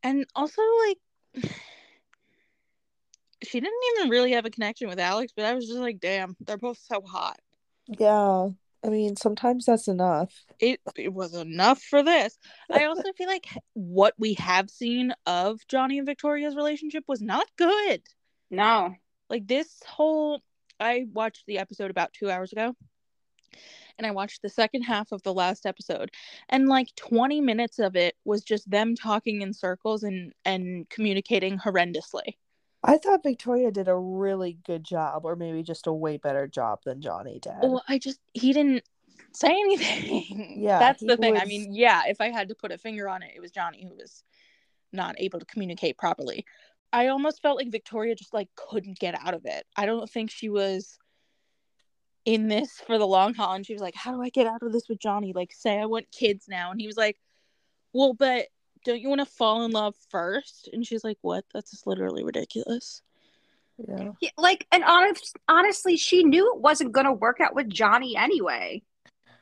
And 0.02 0.26
also, 0.34 0.60
like, 0.86 0.98
she 3.42 3.60
didn't 3.60 3.80
even 3.96 4.10
really 4.10 4.32
have 4.32 4.44
a 4.44 4.50
connection 4.50 4.88
with 4.88 5.00
Alex, 5.00 5.32
but 5.34 5.46
I 5.46 5.54
was 5.54 5.66
just 5.66 5.78
like, 5.78 5.98
damn, 5.98 6.36
they're 6.40 6.58
both 6.58 6.78
so 6.78 7.00
hot. 7.00 7.40
Yeah. 7.86 8.50
I 8.84 8.88
mean, 8.90 9.16
sometimes 9.16 9.64
that's 9.64 9.88
enough. 9.88 10.30
It 10.60 10.80
it 10.94 11.12
was 11.12 11.34
enough 11.34 11.80
for 11.82 12.02
this. 12.02 12.38
I 12.70 12.84
also 12.84 13.12
feel 13.16 13.28
like 13.28 13.46
what 13.72 14.14
we 14.18 14.34
have 14.34 14.68
seen 14.68 15.14
of 15.24 15.66
Johnny 15.68 15.96
and 15.98 16.06
Victoria's 16.06 16.54
relationship 16.54 17.04
was 17.08 17.22
not 17.22 17.46
good. 17.56 18.02
No. 18.50 18.94
Like 19.30 19.46
this 19.46 19.82
whole 19.86 20.42
I 20.78 21.06
watched 21.12 21.46
the 21.46 21.58
episode 21.58 21.90
about 21.90 22.12
2 22.12 22.30
hours 22.30 22.52
ago. 22.52 22.74
And 23.96 24.06
I 24.06 24.10
watched 24.10 24.42
the 24.42 24.48
second 24.48 24.82
half 24.82 25.12
of 25.12 25.22
the 25.22 25.32
last 25.32 25.66
episode 25.66 26.10
and 26.48 26.68
like 26.68 26.88
20 26.96 27.40
minutes 27.40 27.78
of 27.78 27.94
it 27.94 28.16
was 28.24 28.42
just 28.42 28.68
them 28.68 28.96
talking 28.96 29.40
in 29.40 29.54
circles 29.54 30.02
and 30.02 30.32
and 30.44 30.88
communicating 30.90 31.58
horrendously. 31.58 32.34
I 32.84 32.98
thought 32.98 33.22
Victoria 33.22 33.70
did 33.70 33.88
a 33.88 33.96
really 33.96 34.58
good 34.66 34.84
job, 34.84 35.24
or 35.24 35.36
maybe 35.36 35.62
just 35.62 35.86
a 35.86 35.92
way 35.92 36.18
better 36.18 36.46
job 36.46 36.80
than 36.84 37.00
Johnny 37.00 37.38
did. 37.40 37.52
Well, 37.62 37.82
I 37.88 37.98
just 37.98 38.20
he 38.34 38.52
didn't 38.52 38.84
say 39.32 39.50
anything. 39.50 40.54
Yeah, 40.64 40.78
that's 40.78 41.02
the 41.02 41.16
thing. 41.16 41.36
I 41.36 41.44
mean, 41.44 41.74
yeah, 41.74 42.02
if 42.06 42.20
I 42.20 42.30
had 42.30 42.48
to 42.48 42.54
put 42.54 42.72
a 42.72 42.78
finger 42.78 43.08
on 43.08 43.22
it, 43.22 43.32
it 43.34 43.40
was 43.40 43.50
Johnny 43.50 43.84
who 43.84 43.94
was 43.94 44.22
not 44.92 45.16
able 45.18 45.38
to 45.40 45.46
communicate 45.46 45.98
properly. 45.98 46.44
I 46.92 47.08
almost 47.08 47.42
felt 47.42 47.56
like 47.56 47.72
Victoria 47.72 48.14
just 48.14 48.32
like 48.32 48.48
couldn't 48.54 48.98
get 48.98 49.18
out 49.20 49.34
of 49.34 49.44
it. 49.44 49.66
I 49.76 49.86
don't 49.86 50.08
think 50.08 50.30
she 50.30 50.48
was 50.48 50.96
in 52.24 52.48
this 52.48 52.80
for 52.86 52.98
the 52.98 53.06
long 53.06 53.34
haul, 53.34 53.54
and 53.54 53.66
she 53.66 53.72
was 53.72 53.82
like, 53.82 53.94
"How 53.94 54.12
do 54.12 54.22
I 54.22 54.28
get 54.28 54.46
out 54.46 54.62
of 54.62 54.72
this 54.72 54.88
with 54.88 55.00
Johnny? 55.00 55.32
Like, 55.34 55.52
say 55.52 55.78
I 55.78 55.86
want 55.86 56.10
kids 56.12 56.46
now," 56.48 56.70
and 56.70 56.80
he 56.80 56.86
was 56.86 56.96
like, 56.96 57.18
"Well, 57.92 58.14
but." 58.14 58.46
Don't 58.84 59.00
you 59.00 59.08
want 59.08 59.20
to 59.20 59.26
fall 59.26 59.64
in 59.64 59.70
love 59.70 59.94
first? 60.10 60.68
And 60.72 60.86
she's 60.86 61.04
like, 61.04 61.18
"What? 61.22 61.44
That's 61.52 61.70
just 61.70 61.86
literally 61.86 62.24
ridiculous." 62.24 63.02
yeah. 63.78 64.10
Yeah, 64.20 64.30
like, 64.38 64.66
and 64.70 64.84
honest, 64.84 65.36
honestly, 65.48 65.96
she 65.96 66.22
knew 66.22 66.54
it 66.54 66.60
wasn't 66.60 66.92
going 66.92 67.06
to 67.06 67.12
work 67.12 67.40
out 67.40 67.54
with 67.54 67.68
Johnny 67.68 68.16
anyway. 68.16 68.82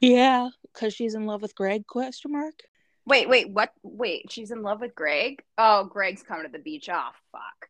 Yeah, 0.01 0.49
because 0.63 0.95
she's 0.95 1.15
in 1.15 1.27
love 1.27 1.43
with 1.43 1.55
Greg? 1.55 1.87
Question 1.87 2.33
mark. 2.33 2.55
Wait, 3.05 3.29
wait, 3.29 3.51
what? 3.51 3.73
Wait, 3.83 4.31
she's 4.31 4.51
in 4.51 4.63
love 4.63 4.81
with 4.81 4.95
Greg? 4.95 5.43
Oh, 5.59 5.85
Greg's 5.85 6.23
coming 6.23 6.47
to 6.47 6.53
the 6.53 6.59
beach. 6.59 6.89
Oh, 6.91 7.11
fuck. 7.31 7.69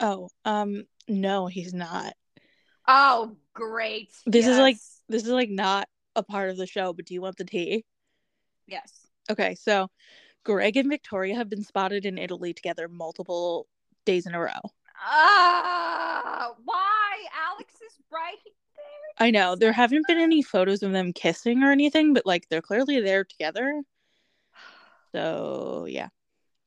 Oh, 0.00 0.30
um, 0.44 0.84
no, 1.06 1.46
he's 1.46 1.74
not. 1.74 2.14
Oh, 2.88 3.36
great. 3.54 4.10
This 4.26 4.46
is 4.46 4.58
like- 4.58 4.78
This 5.08 5.24
is 5.24 5.30
like 5.30 5.50
not 5.50 5.88
a 6.16 6.22
part 6.22 6.50
of 6.50 6.56
the 6.56 6.66
show, 6.66 6.92
but 6.92 7.04
do 7.04 7.14
you 7.14 7.20
want 7.20 7.36
the 7.36 7.44
tea? 7.44 7.84
yes. 8.66 9.06
Okay, 9.30 9.54
so 9.54 9.88
Greg 10.44 10.76
and 10.76 10.88
Victoria 10.88 11.34
have 11.36 11.48
been 11.50 11.62
spotted 11.62 12.06
in 12.06 12.18
Italy 12.18 12.52
together 12.52 12.88
multiple 12.88 13.66
days 14.06 14.26
in 14.26 14.34
a 14.34 14.40
row. 14.40 14.50
Ah, 15.02 16.52
why? 16.64 17.24
Alex 17.52 17.74
is 17.74 17.92
right 18.12 18.36
there. 18.44 19.26
I 19.26 19.30
know 19.30 19.54
there 19.54 19.72
haven't 19.72 20.06
been 20.06 20.18
any 20.18 20.42
photos 20.42 20.82
of 20.82 20.92
them 20.92 21.12
kissing 21.12 21.62
or 21.62 21.70
anything, 21.72 22.14
but 22.14 22.26
like 22.26 22.48
they're 22.48 22.62
clearly 22.62 23.00
there 23.00 23.24
together. 23.24 23.82
So 25.12 25.86
yeah, 25.88 26.06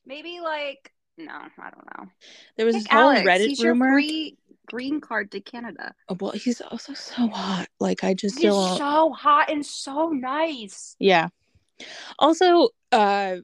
Maybe 0.05 0.41
like 0.41 0.91
no, 1.17 1.31
I 1.31 1.69
don't 1.69 1.87
know. 1.97 2.09
there 2.57 2.65
was 2.65 2.75
Pick 2.75 2.83
this 2.83 2.91
whole 2.91 3.11
Alex. 3.11 3.25
Reddit 3.25 3.47
He's 3.47 3.63
rumor. 3.63 3.85
your 3.85 3.93
free 3.95 4.37
green 4.67 4.99
card 4.99 5.31
to 5.31 5.39
Canada. 5.39 5.93
Oh, 6.09 6.17
well, 6.19 6.31
he's 6.31 6.59
also 6.59 6.93
so 6.93 7.29
hot. 7.29 7.67
Like 7.79 8.03
I 8.03 8.13
just 8.13 8.37
He's 8.39 8.51
so 8.51 9.13
hot 9.13 9.49
and 9.49 9.65
so 9.65 10.09
nice. 10.09 10.97
Yeah. 10.99 11.29
Also, 12.19 12.69
uh, 12.91 13.37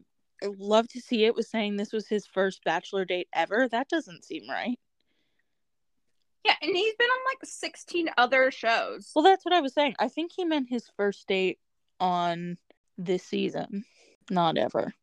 love 0.43 0.87
to 0.89 1.01
see 1.01 1.25
it 1.25 1.35
was 1.35 1.49
saying 1.49 1.75
this 1.75 1.93
was 1.93 2.07
his 2.07 2.25
first 2.25 2.63
bachelor 2.63 3.05
date 3.05 3.27
ever. 3.33 3.67
That 3.67 3.89
doesn't 3.89 4.25
seem 4.25 4.49
right. 4.49 4.79
Yeah, 6.45 6.55
and 6.61 6.75
he's 6.75 6.95
been 6.95 7.09
on 7.09 7.19
like 7.29 7.39
16 7.43 8.09
other 8.17 8.49
shows. 8.51 9.11
Well, 9.15 9.23
that's 9.23 9.43
what 9.43 9.53
I 9.53 9.61
was 9.61 9.73
saying. 9.73 9.95
I 9.99 10.07
think 10.07 10.31
he 10.35 10.45
meant 10.45 10.69
his 10.69 10.89
first 10.95 11.27
date 11.27 11.59
on 11.99 12.57
this 12.97 13.23
season, 13.23 13.83
not 14.29 14.57
ever. 14.57 14.93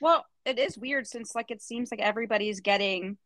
Well, 0.00 0.24
it 0.44 0.58
is 0.58 0.78
weird 0.78 1.06
since 1.06 1.34
like 1.34 1.50
it 1.50 1.62
seems 1.62 1.90
like 1.90 2.00
everybody's 2.00 2.60
getting 2.60 3.16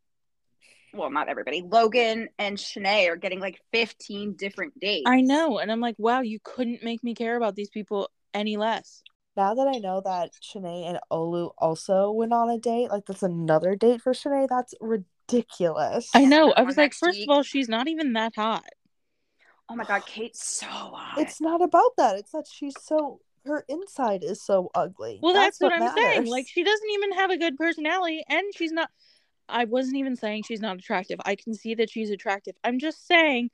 well, 0.95 1.11
not 1.11 1.29
everybody. 1.29 1.63
Logan 1.63 2.29
and 2.39 2.57
Shanae 2.57 3.11
are 3.11 3.17
getting 3.17 3.41
like 3.41 3.61
15 3.73 4.35
different 4.35 4.79
dates. 4.81 5.05
I 5.07 5.21
know, 5.21 5.59
and 5.59 5.71
I'm 5.71 5.81
like, 5.81 5.97
wow, 5.99 6.23
you 6.23 6.39
couldn't 6.43 6.83
make 6.83 7.05
me 7.05 7.15
care 7.15 7.37
about 7.37 7.55
these 7.55 7.69
people 7.69 8.11
any 8.33 8.57
less. 8.57 9.03
Now 9.39 9.55
that 9.55 9.69
I 9.69 9.79
know 9.79 10.03
that 10.05 10.33
Shanae 10.43 10.89
and 10.89 10.99
Olu 11.13 11.53
also 11.59 12.11
went 12.11 12.33
on 12.33 12.51
a 12.51 12.59
date, 12.59 12.91
like 12.91 13.07
that's 13.07 13.23
another 13.23 13.77
date 13.77 14.03
for 14.03 14.13
Shanae, 14.13 14.49
that's 14.49 14.75
ridiculous. 14.81 16.11
I 16.13 16.25
know. 16.25 16.53
I 16.53 16.63
was 16.63 16.77
like, 16.77 16.93
first 16.93 17.19
week. 17.19 17.29
of 17.29 17.37
all, 17.37 17.43
she's 17.45 17.69
not 17.69 17.87
even 17.87 18.15
that 18.15 18.35
hot. 18.35 18.65
Oh 19.69 19.77
my 19.77 19.85
god, 19.85 20.05
Kate's 20.07 20.45
so 20.45 20.67
hot. 20.67 21.19
It's 21.19 21.41
not 21.41 21.63
about 21.63 21.93
that. 21.99 22.17
It's 22.17 22.33
that 22.33 22.49
she's 22.53 22.75
so 22.83 23.21
her 23.45 23.65
inside 23.69 24.25
is 24.25 24.43
so 24.43 24.73
ugly. 24.75 25.21
Well, 25.23 25.35
that's, 25.35 25.61
what, 25.61 25.73
I'm 25.73 25.95
saying. 25.95 26.27
Like, 26.27 26.49
she 26.49 26.65
doesn't 26.65 26.91
even 26.91 27.13
have 27.13 27.31
a 27.31 27.39
good 27.39 27.57
personality, 27.57 28.25
and 28.29 28.43
she's 28.57 28.73
not. 28.73 28.91
I 29.49 29.67
wasn't 29.67 29.99
even 29.99 30.17
saying 30.17 30.43
she's 30.49 30.61
not 30.61 30.79
attractive. 30.79 31.21
I 31.25 31.37
can 31.37 31.55
see 31.55 31.77
that 31.77 31.91
she's 31.91 32.11
attractive. 32.11 32.57
I'm 32.65 32.81
just 32.81 33.07
saying, 33.07 33.51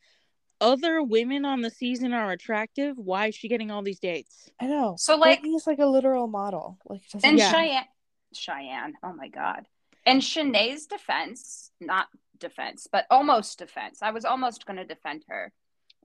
other 0.60 1.02
women 1.02 1.44
on 1.44 1.60
the 1.60 1.70
season 1.70 2.12
are 2.12 2.30
attractive. 2.30 2.96
Why 2.98 3.26
is 3.28 3.34
she 3.34 3.48
getting 3.48 3.70
all 3.70 3.82
these 3.82 3.98
dates? 4.00 4.48
I 4.60 4.66
know. 4.66 4.96
So, 4.98 5.16
like- 5.16 5.40
Brittany's 5.40 5.66
like 5.66 5.78
a 5.78 5.86
literal 5.86 6.26
model. 6.26 6.78
Like 6.86 7.02
doesn't 7.08 7.28
and 7.28 7.38
Yeah. 7.38 7.50
Cheyenne 7.50 7.84
Cheyenne, 8.32 8.94
oh 9.02 9.12
my 9.12 9.28
god. 9.28 9.66
And 10.06 10.22
Shanae's 10.22 10.86
defense, 10.86 11.70
not 11.80 12.08
defense, 12.38 12.88
but 12.90 13.06
almost 13.10 13.58
defense. 13.58 14.02
I 14.02 14.10
was 14.10 14.24
almost 14.24 14.66
gonna 14.66 14.84
defend 14.84 15.24
her. 15.28 15.52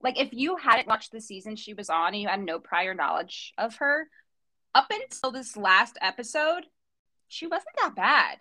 Like 0.02 0.18
if 0.18 0.28
you 0.32 0.56
hadn't 0.56 0.88
watched 0.88 1.12
the 1.12 1.20
season 1.20 1.56
she 1.56 1.74
was 1.74 1.90
on 1.90 2.08
and 2.14 2.22
you 2.22 2.28
had 2.28 2.40
no 2.40 2.58
prior 2.58 2.94
knowledge 2.94 3.52
of 3.58 3.76
her, 3.76 4.08
up 4.74 4.86
until 4.90 5.32
this 5.32 5.56
last 5.56 5.98
episode, 6.00 6.64
she 7.28 7.46
wasn't 7.46 7.74
that 7.82 7.94
bad. 7.96 8.38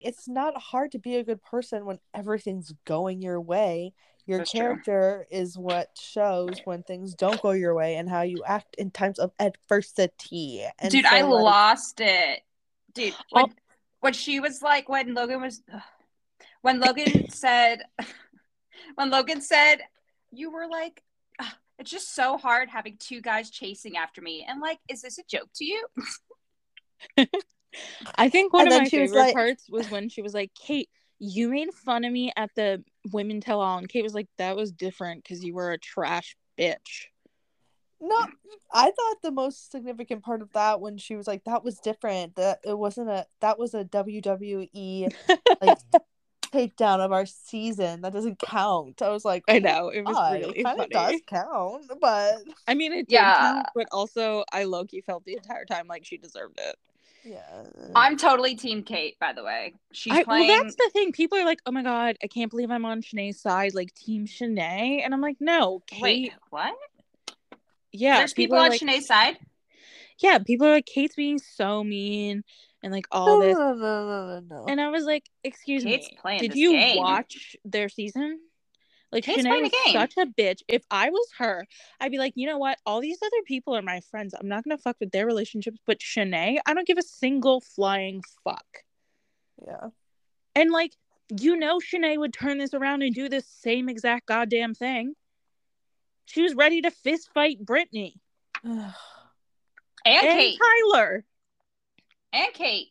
it's 0.00 0.28
not 0.28 0.60
hard 0.60 0.92
to 0.92 0.98
be 0.98 1.16
a 1.16 1.24
good 1.24 1.40
person 1.42 1.86
when 1.86 1.98
everything's 2.12 2.72
going 2.84 3.22
your 3.22 3.40
way. 3.40 3.94
Your 4.26 4.38
That's 4.38 4.50
true. 4.52 4.60
character 4.60 5.26
is 5.30 5.58
what 5.58 5.90
shows 6.00 6.58
when 6.64 6.82
things 6.82 7.14
don't 7.14 7.40
go 7.42 7.50
your 7.50 7.74
way 7.74 7.96
and 7.96 8.08
how 8.08 8.22
you 8.22 8.42
act 8.46 8.74
in 8.78 8.90
times 8.90 9.18
of 9.18 9.32
adversity. 9.38 10.64
And 10.78 10.90
Dude, 10.90 11.04
so, 11.04 11.10
I 11.14 11.20
like, 11.22 11.42
lost 11.42 12.00
it. 12.00 12.40
Dude, 12.94 13.12
oh. 13.12 13.24
when, 13.30 13.44
Oh. 13.44 13.52
when 14.00 14.12
she 14.14 14.40
was 14.40 14.62
like, 14.62 14.88
when 14.88 15.12
Logan 15.14 15.42
was, 15.42 15.62
when 16.62 16.80
Logan 16.80 17.28
said, 17.30 17.82
when 18.94 19.10
Logan 19.10 19.42
said, 19.42 19.76
you 20.30 20.50
were 20.50 20.66
like, 20.68 21.02
"Ugh, 21.38 21.52
it's 21.78 21.90
just 21.90 22.14
so 22.14 22.38
hard 22.38 22.70
having 22.70 22.96
two 22.98 23.20
guys 23.20 23.50
chasing 23.50 23.96
after 23.98 24.22
me. 24.22 24.46
And 24.48 24.60
like, 24.60 24.78
is 24.88 25.02
this 25.02 25.18
a 25.18 25.22
joke 25.28 25.48
to 25.56 25.64
you? 25.66 25.86
I 28.16 28.28
think 28.30 28.52
one 28.52 28.66
And 28.66 28.72
of 28.74 28.82
my 28.82 28.88
favorite 28.88 29.18
like- 29.18 29.34
parts 29.34 29.68
was 29.68 29.90
when 29.90 30.08
she 30.08 30.22
was 30.22 30.32
like, 30.32 30.52
Kate, 30.54 30.88
you 31.18 31.48
made 31.50 31.72
fun 31.74 32.04
of 32.04 32.12
me 32.12 32.32
at 32.36 32.50
the 32.56 32.82
women 33.12 33.40
tell 33.40 33.60
all. 33.60 33.78
And 33.78 33.88
Kate 33.88 34.02
was 34.02 34.14
like, 34.14 34.28
that 34.38 34.56
was 34.56 34.72
different 34.72 35.22
because 35.22 35.44
you 35.44 35.54
were 35.54 35.72
a 35.72 35.78
trash 35.78 36.36
bitch. 36.58 37.06
No, 38.00 38.26
I 38.72 38.90
thought 38.90 39.22
the 39.22 39.30
most 39.30 39.70
significant 39.70 40.22
part 40.22 40.42
of 40.42 40.52
that 40.52 40.80
when 40.80 40.98
she 40.98 41.16
was 41.16 41.26
like, 41.26 41.44
"That 41.44 41.64
was 41.64 41.78
different. 41.78 42.34
That 42.36 42.58
it 42.62 42.76
wasn't 42.76 43.08
a. 43.08 43.24
That 43.40 43.58
was 43.58 43.72
a 43.72 43.84
WWE 43.84 45.14
like 45.62 45.78
takedown 46.42 47.00
of 47.00 47.12
our 47.12 47.24
season. 47.24 48.02
That 48.02 48.12
doesn't 48.12 48.40
count." 48.40 49.00
I 49.00 49.08
was 49.08 49.24
like, 49.24 49.44
I 49.48 49.58
know. 49.58 49.88
It 49.88 50.02
was 50.04 50.16
"Why? 50.16 50.38
really 50.38 50.58
it 50.58 50.64
kind 50.64 50.76
funny. 50.76 50.94
of 50.94 51.12
does 51.12 51.20
count, 51.26 51.90
but 52.00 52.34
I 52.68 52.74
mean, 52.74 52.92
it 52.92 53.08
did 53.08 53.14
Yeah. 53.14 53.38
count, 53.38 53.66
but 53.74 53.86
also 53.90 54.44
I 54.52 54.64
loki 54.64 55.00
felt 55.00 55.24
the 55.24 55.34
entire 55.36 55.64
time 55.64 55.86
like 55.86 56.04
she 56.04 56.18
deserved 56.18 56.58
it. 56.60 56.76
Yeah, 57.24 57.62
I'm 57.94 58.16
totally 58.16 58.54
Team 58.54 58.82
Kate, 58.82 59.18
by 59.18 59.32
the 59.32 59.42
way. 59.42 59.74
She's 59.92 60.12
I, 60.12 60.24
playing. 60.24 60.48
Well, 60.48 60.62
that's 60.62 60.76
the 60.76 60.90
thing. 60.92 61.12
People 61.12 61.38
are 61.38 61.44
like, 61.44 61.60
"Oh 61.66 61.72
my 61.72 61.82
god, 61.82 62.16
I 62.22 62.26
can't 62.26 62.50
believe 62.50 62.70
I'm 62.70 62.84
on 62.84 63.02
Shanae's 63.02 63.40
side, 63.40 63.74
like 63.74 63.94
Team 63.94 64.26
Shanae," 64.26 65.02
and 65.04 65.14
I'm 65.14 65.20
like, 65.20 65.36
"No, 65.40 65.82
Kate." 65.86 66.02
Wait, 66.02 66.32
what? 66.50 66.74
yeah, 67.92 68.18
There's 68.18 68.34
people, 68.34 68.56
are 68.56 68.64
on 68.64 68.70
like, 68.70 68.80
Shanae's 68.80 69.06
side? 69.06 69.38
Yeah, 70.18 70.38
people 70.38 70.66
are 70.66 70.72
like, 70.72 70.86
"Kate's 70.86 71.14
being 71.14 71.38
so 71.38 71.82
mean," 71.82 72.44
and 72.82 72.92
like 72.92 73.06
all 73.12 73.40
no, 73.40 73.46
this. 73.46 73.54
no, 73.56 73.74
no, 73.74 74.06
no, 74.06 74.40
no, 74.40 74.56
no. 74.56 74.64
And 74.68 74.80
I 74.80 74.90
was 74.90 75.04
like, 75.04 75.24
"Excuse 75.42 75.82
Kate's 75.84 76.10
me, 76.10 76.18
playing 76.20 76.40
did 76.40 76.50
this 76.52 76.58
you 76.58 76.72
game. 76.72 76.98
watch 76.98 77.56
their 77.64 77.88
season?" 77.88 78.40
Like 79.14 79.22
Kate's 79.24 79.44
Shanae 79.44 79.62
was 79.62 79.92
such 79.92 80.14
a 80.18 80.26
bitch. 80.26 80.62
If 80.66 80.82
I 80.90 81.08
was 81.08 81.28
her, 81.38 81.64
I'd 82.00 82.10
be 82.10 82.18
like, 82.18 82.32
you 82.34 82.48
know 82.48 82.58
what? 82.58 82.78
All 82.84 83.00
these 83.00 83.18
other 83.22 83.42
people 83.46 83.76
are 83.76 83.80
my 83.80 84.00
friends. 84.00 84.34
I'm 84.38 84.48
not 84.48 84.64
gonna 84.64 84.76
fuck 84.76 84.96
with 84.98 85.12
their 85.12 85.24
relationships, 85.24 85.78
but 85.86 86.00
Shanae, 86.00 86.58
I 86.66 86.74
don't 86.74 86.86
give 86.86 86.98
a 86.98 87.02
single 87.02 87.60
flying 87.60 88.24
fuck. 88.42 88.66
yeah, 89.64 89.90
And 90.56 90.72
like, 90.72 90.94
you 91.40 91.54
know, 91.54 91.78
Shanae 91.78 92.18
would 92.18 92.32
turn 92.32 92.58
this 92.58 92.74
around 92.74 93.02
and 93.02 93.14
do 93.14 93.28
this 93.28 93.46
same 93.46 93.88
exact 93.88 94.26
goddamn 94.26 94.74
thing. 94.74 95.14
She 96.26 96.42
was 96.42 96.56
ready 96.56 96.80
to 96.82 96.90
fist 96.90 97.30
fight 97.32 97.64
Brittany 97.64 98.16
And, 98.64 98.92
and 100.04 100.22
Kate. 100.22 100.58
Tyler. 100.92 101.24
And 102.32 102.52
Kate. 102.52 102.88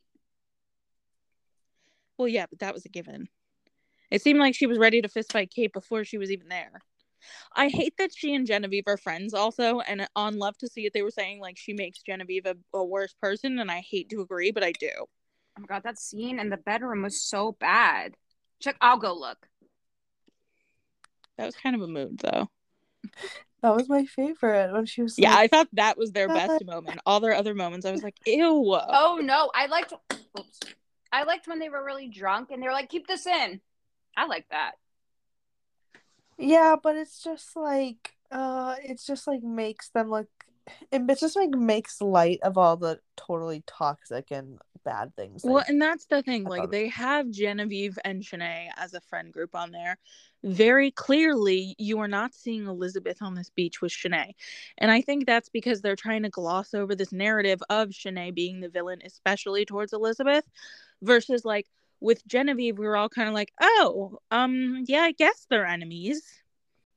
Well, 2.18 2.30
yeah, 2.30 2.46
but 2.50 2.60
that 2.60 2.74
was 2.74 2.86
a 2.86 2.90
given. 2.90 3.28
It 4.14 4.22
seemed 4.22 4.40
like 4.40 4.54
she 4.54 4.68
was 4.68 4.78
ready 4.78 5.02
to 5.02 5.10
fist 5.10 5.32
fight 5.32 5.50
Kate 5.50 5.74
before 5.74 6.04
she 6.04 6.20
was 6.20 6.30
even 6.30 6.48
there. 6.48 6.82
I 7.56 7.68
hate 7.68 7.98
that 7.98 8.12
she 8.16 8.36
and 8.36 8.46
Genevieve 8.46 8.84
are 8.86 8.96
friends 8.96 9.34
also. 9.34 9.80
And 9.80 10.08
on 10.16 10.38
Love 10.38 10.56
to 10.60 10.68
See 10.68 10.86
It, 10.86 10.94
they 10.94 11.02
were 11.02 11.10
saying 11.10 11.40
like 11.40 11.58
she 11.58 11.74
makes 11.74 12.04
Genevieve 12.04 12.46
a, 12.46 12.56
a 12.76 12.86
worse 12.86 13.16
person. 13.20 13.58
And 13.58 13.72
I 13.72 13.80
hate 13.80 14.10
to 14.12 14.22
agree, 14.22 14.52
but 14.52 14.64
I 14.64 14.72
do. 14.74 14.92
Oh 15.00 15.62
my 15.62 15.66
god, 15.66 15.82
that 15.84 15.98
scene 15.98 16.38
in 16.38 16.52
the 16.52 16.58
bedroom 16.58 17.02
was 17.02 17.24
so 17.24 17.54
bad. 17.60 18.14
Check, 18.60 18.76
I'll 18.82 19.00
go 19.00 19.16
look. 19.16 19.48
That 21.40 21.48
was 21.48 21.56
kind 21.56 21.76
of 21.76 21.82
a 21.82 21.88
mood 21.88 22.20
though. 22.20 22.50
That 23.64 23.78
was 23.78 23.88
my 23.88 24.04
favorite 24.04 24.74
when 24.74 24.86
she 24.86 25.04
was. 25.04 25.18
Yeah, 25.18 25.38
I 25.38 25.48
thought 25.48 25.70
that 25.72 25.98
was 25.98 26.12
their 26.12 26.28
best 26.34 26.66
moment. 26.66 27.00
All 27.06 27.22
their 27.22 27.34
other 27.34 27.56
moments, 27.56 27.86
I 27.86 27.94
was 27.94 28.04
like, 28.04 28.18
ew. 28.26 28.78
Oh 28.78 29.22
no, 29.24 29.50
I 29.56 29.68
liked. 29.68 29.94
Oops. 30.38 30.60
I 31.14 31.24
liked 31.24 31.48
when 31.48 31.60
they 31.60 31.70
were 31.70 31.82
really 31.82 32.10
drunk 32.10 32.52
and 32.52 32.62
they 32.62 32.68
were 32.68 32.74
like, 32.74 32.90
"Keep 32.90 33.08
this 33.08 33.26
in." 33.26 33.62
I 34.16 34.26
like 34.28 34.46
that. 34.52 34.74
Yeah, 36.38 36.76
but 36.82 36.96
it's 36.96 37.24
just 37.24 37.56
like 37.56 38.16
uh 38.32 38.76
it's 38.84 39.06
just 39.06 39.28
like 39.28 39.44
makes 39.44 39.90
them 39.90 40.10
look 40.10 40.28
it 40.92 41.02
it 41.10 41.20
just 41.20 41.36
like 41.36 41.52
makes 41.52 42.02
light 42.02 42.40
of 42.44 42.58
all 42.58 42.78
the 42.78 43.00
totally 43.16 43.64
toxic 43.68 44.32
and 44.32 44.60
bad 44.84 45.16
things. 45.16 45.44
Well, 45.44 45.56
like- 45.56 45.70
and 45.70 45.82
that's 45.82 46.06
the 46.06 46.22
thing. 46.22 46.44
Like 46.44 46.70
they 46.72 46.90
have 46.90 47.30
Genevieve 47.30 47.98
and 48.04 48.22
Shanae 48.22 48.68
as 48.78 48.94
a 48.94 49.02
friend 49.02 49.32
group 49.32 49.56
on 49.56 49.72
there. 49.72 49.98
Very 50.44 50.92
clearly, 50.92 51.74
you 51.78 52.00
are 52.00 52.08
not 52.08 52.34
seeing 52.34 52.68
Elizabeth 52.68 53.22
on 53.22 53.34
this 53.34 53.50
beach 53.50 53.82
with 53.82 53.94
Shanae. 53.94 54.34
And 54.78 54.92
I 54.92 55.02
think 55.02 55.26
that's 55.26 55.48
because 55.48 55.82
they're 55.82 55.96
trying 55.96 56.24
to 56.24 56.30
gloss 56.30 56.74
over 56.74 56.96
this 56.96 57.14
narrative 57.14 57.62
of 57.70 57.90
Shanae 57.90 58.36
being 58.36 58.60
the 58.60 58.68
villain, 58.68 59.00
especially 59.06 59.66
towards 59.66 59.94
Elizabeth, 59.94 60.44
versus 61.02 61.46
like 61.46 61.68
with 62.04 62.28
Genevieve, 62.28 62.78
we 62.78 62.86
were 62.86 62.98
all 62.98 63.08
kind 63.08 63.30
of 63.30 63.34
like, 63.34 63.54
oh, 63.62 64.20
um, 64.30 64.84
yeah, 64.88 65.02
I 65.02 65.14
guess 65.14 65.48
they're 65.50 65.66
enemies. 65.66 66.22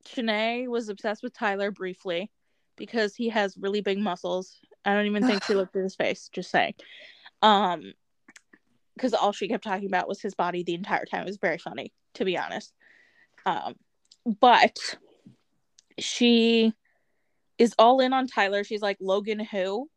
Shanae 0.04 0.66
was 0.66 0.88
obsessed 0.88 1.22
with 1.22 1.32
Tyler 1.32 1.70
briefly 1.70 2.30
because 2.76 3.14
he 3.14 3.28
has 3.28 3.56
really 3.56 3.80
big 3.80 3.98
muscles. 3.98 4.58
I 4.84 4.94
don't 4.94 5.06
even 5.06 5.24
think 5.24 5.44
she 5.44 5.54
looked 5.54 5.76
at 5.76 5.82
his 5.82 5.94
face, 5.94 6.28
just 6.32 6.50
saying. 6.50 6.74
Um, 7.40 7.92
because 8.94 9.14
all 9.14 9.32
she 9.32 9.46
kept 9.46 9.62
talking 9.62 9.86
about 9.86 10.08
was 10.08 10.20
his 10.20 10.34
body 10.34 10.64
the 10.64 10.74
entire 10.74 11.04
time. 11.04 11.22
It 11.22 11.26
was 11.26 11.36
very 11.36 11.58
funny, 11.58 11.92
to 12.14 12.24
be 12.24 12.36
honest. 12.36 12.72
Um, 13.44 13.76
but 14.40 14.76
she 15.98 16.72
is 17.58 17.74
all 17.78 18.00
in 18.00 18.12
on 18.12 18.26
Tyler. 18.26 18.64
She's 18.64 18.82
like, 18.82 18.96
Logan, 19.00 19.38
who? 19.38 19.88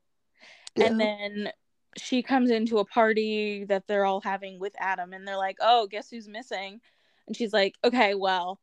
And 0.75 0.99
then 0.99 1.49
she 1.97 2.21
comes 2.23 2.51
into 2.51 2.77
a 2.79 2.85
party 2.85 3.65
that 3.65 3.87
they're 3.87 4.05
all 4.05 4.21
having 4.21 4.59
with 4.59 4.73
Adam, 4.79 5.13
and 5.13 5.27
they're 5.27 5.37
like, 5.37 5.57
oh, 5.59 5.87
guess 5.87 6.09
who's 6.09 6.27
missing? 6.27 6.79
And 7.27 7.35
she's 7.35 7.53
like, 7.53 7.75
okay, 7.83 8.15
well, 8.15 8.59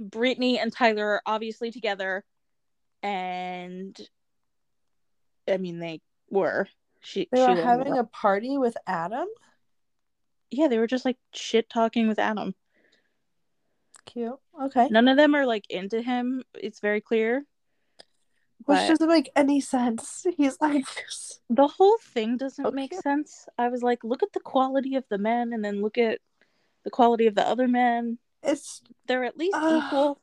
Brittany 0.00 0.58
and 0.58 0.72
Tyler 0.72 1.06
are 1.06 1.22
obviously 1.26 1.70
together. 1.70 2.24
And 3.02 3.96
I 5.48 5.56
mean, 5.56 5.78
they 5.78 6.00
were. 6.30 6.68
She, 7.00 7.28
they 7.32 7.38
she 7.38 7.42
were 7.42 7.54
was- 7.54 7.64
having 7.64 7.98
a 7.98 8.04
party 8.04 8.58
with 8.58 8.76
Adam. 8.86 9.26
yeah, 10.50 10.68
they 10.68 10.78
were 10.78 10.86
just 10.86 11.04
like 11.04 11.16
shit 11.34 11.68
talking 11.68 12.06
with 12.08 12.18
Adam. 12.18 12.54
Cute. 14.04 14.38
Okay. 14.60 14.88
None 14.90 15.08
of 15.08 15.16
them 15.16 15.34
are 15.34 15.46
like 15.46 15.64
into 15.70 16.02
him. 16.02 16.42
It's 16.54 16.80
very 16.80 17.00
clear. 17.00 17.44
Which 18.64 18.78
But 18.78 18.88
doesn't 18.88 19.08
make 19.08 19.30
any 19.34 19.60
sense. 19.60 20.26
He's 20.36 20.60
like 20.60 20.84
the 21.50 21.66
whole 21.66 21.98
thing 21.98 22.36
doesn't 22.36 22.74
make 22.74 22.94
sense. 22.94 23.48
I 23.58 23.68
was 23.68 23.82
like, 23.82 24.04
look 24.04 24.22
at 24.22 24.32
the 24.32 24.40
quality 24.40 24.94
of 24.94 25.04
the 25.08 25.18
men 25.18 25.52
and 25.52 25.64
then 25.64 25.82
look 25.82 25.98
at 25.98 26.20
the 26.84 26.90
quality 26.90 27.26
of 27.26 27.34
the 27.34 27.46
other 27.46 27.66
men. 27.66 28.18
it's 28.42 28.82
They're 29.06 29.24
at 29.24 29.36
least 29.36 29.58
Ugh. 29.60 29.82
equal. 29.84 30.20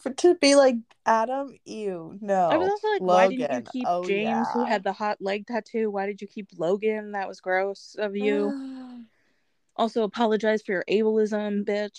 for 0.00 0.10
to 0.10 0.34
be 0.36 0.54
like 0.54 0.76
Adam, 1.04 1.58
you 1.64 2.18
no. 2.20 2.48
I 2.48 2.56
was 2.56 2.70
also 2.70 2.88
like, 2.88 3.02
why 3.02 3.28
didn't 3.28 3.52
you 3.52 3.62
keep 3.72 3.86
oh, 3.88 4.06
James, 4.06 4.46
who 4.54 4.64
had 4.64 4.82
the 4.82 4.92
hot 4.92 5.18
leg 5.20 5.46
tattoo? 5.46 5.90
Why 5.90 6.06
did 6.06 6.20
you 6.20 6.28
keep 6.28 6.48
Logan? 6.56 7.12
That 7.12 7.28
was 7.28 7.40
gross 7.40 7.96
of 7.98 8.16
you. 8.16 9.04
also, 9.76 10.02
apologize 10.04 10.62
for 10.62 10.72
your 10.72 10.84
ableism, 10.88 11.64
bitch. 11.64 11.98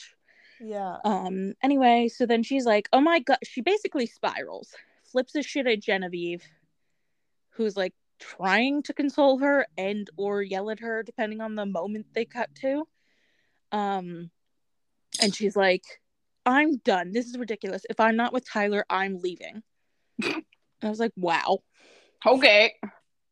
Yeah. 0.62 0.97
Um. 1.04 1.54
Anyway, 1.63 2.08
so 2.08 2.26
then 2.26 2.43
she's 2.43 2.65
like, 2.65 2.88
"Oh 2.93 3.02
my 3.02 3.19
god!" 3.19 3.39
She 3.43 3.62
basically 3.62 4.06
spirals, 4.06 4.74
flips 5.04 5.36
a 5.36 5.41
shit 5.41 5.67
at 5.67 5.82
Genevieve, 5.82 6.43
who's 7.52 7.76
like 7.76 7.93
trying 8.19 8.84
to 8.84 8.93
console 8.93 9.39
her 9.39 9.65
and 9.78 10.10
or 10.17 10.41
yell 10.43 10.69
at 10.69 10.80
her, 10.80 11.04
depending 11.04 11.41
on 11.41 11.56
the 11.56 11.65
moment 11.65 12.06
they 12.13 12.26
cut 12.26 12.54
to. 12.62 12.88
Um, 13.71 14.30
and 15.21 15.34
she's 15.36 15.56
like, 15.56 15.84
"I'm 16.45 16.78
done. 16.78 17.12
This 17.12 17.26
is 17.28 17.38
ridiculous. 17.38 17.86
If 17.89 18.00
I'm 18.00 18.15
not 18.15 18.34
with 18.34 18.47
Tyler, 18.47 18.86
I'm 18.89 19.19
leaving." 19.19 19.63
and 20.24 20.43
I 20.84 20.89
was 20.89 21.00
like, 21.00 21.13
"Wow." 21.17 21.60
Okay, 22.26 22.76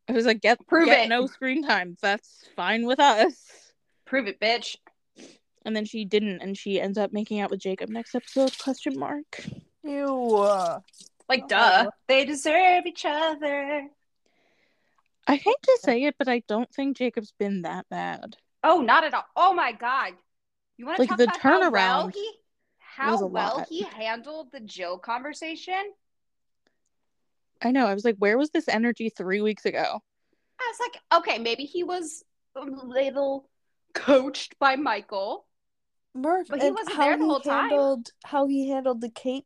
I 0.07 0.13
was 0.13 0.25
like, 0.25 0.41
"Get 0.41 0.65
Prove 0.67 0.87
get 0.87 1.05
it. 1.05 1.09
no 1.09 1.27
screen 1.27 1.63
time. 1.63 1.95
That's 2.01 2.45
fine 2.55 2.85
with 2.85 2.99
us." 2.99 3.33
prove 4.05 4.27
it, 4.27 4.39
bitch. 4.39 4.75
And 5.65 5.75
then 5.75 5.85
she 5.85 6.05
didn't, 6.05 6.41
and 6.41 6.57
she 6.57 6.79
ends 6.79 6.97
up 6.97 7.11
making 7.11 7.39
out 7.41 7.49
with 7.51 7.59
Jacob 7.59 7.89
next 7.89 8.15
episode? 8.15 8.57
Question 8.59 8.97
mark. 8.97 9.43
Ew. 9.83 10.05
Like, 11.27 11.43
Oh. 11.43 11.47
duh. 11.47 11.89
They 12.07 12.25
deserve 12.25 12.85
each 12.85 13.05
other. 13.05 13.87
I 15.27 15.35
hate 15.35 15.61
to 15.63 15.79
say 15.83 16.03
it, 16.05 16.15
but 16.17 16.27
I 16.27 16.41
don't 16.47 16.73
think 16.73 16.97
Jacob's 16.97 17.33
been 17.37 17.61
that 17.63 17.87
bad. 17.89 18.37
Oh, 18.63 18.81
not 18.81 19.03
at 19.03 19.13
all. 19.13 19.25
Oh 19.35 19.53
my 19.53 19.71
god. 19.73 20.13
You 20.77 20.85
want 20.85 20.95
to 20.95 21.01
Like, 21.03 21.09
talk 21.09 21.17
the 21.17 21.23
about 21.25 21.39
how 21.39 21.69
well 21.69 22.07
he 22.07 22.31
how 22.77 23.25
well 23.27 23.57
lot. 23.57 23.67
he 23.69 23.83
handled 23.83 24.51
the 24.51 24.59
Jill 24.59 24.97
conversation? 24.97 25.93
I 27.61 27.71
know. 27.71 27.85
I 27.85 27.93
was 27.93 28.05
like, 28.05 28.15
where 28.17 28.37
was 28.37 28.49
this 28.49 28.67
energy 28.67 29.09
three 29.09 29.41
weeks 29.41 29.65
ago? 29.65 29.99
I 30.59 30.73
was 30.73 30.79
like, 30.79 31.21
okay, 31.21 31.37
maybe 31.37 31.63
he 31.65 31.83
was 31.83 32.23
a 32.55 32.61
little 32.61 33.49
coached 33.93 34.57
by 34.59 34.75
Michael. 34.77 35.45
Murph, 36.15 36.47
But 36.49 36.61
he 36.61 36.71
wasn't 36.71 36.95
how 36.97 37.05
there 37.05 37.17
the 37.17 37.23
he 37.23 37.29
whole 37.29 37.39
time. 37.39 37.69
handled 37.69 38.11
how 38.25 38.47
he 38.47 38.69
handled 38.69 39.01
the 39.01 39.09
Kate 39.09 39.45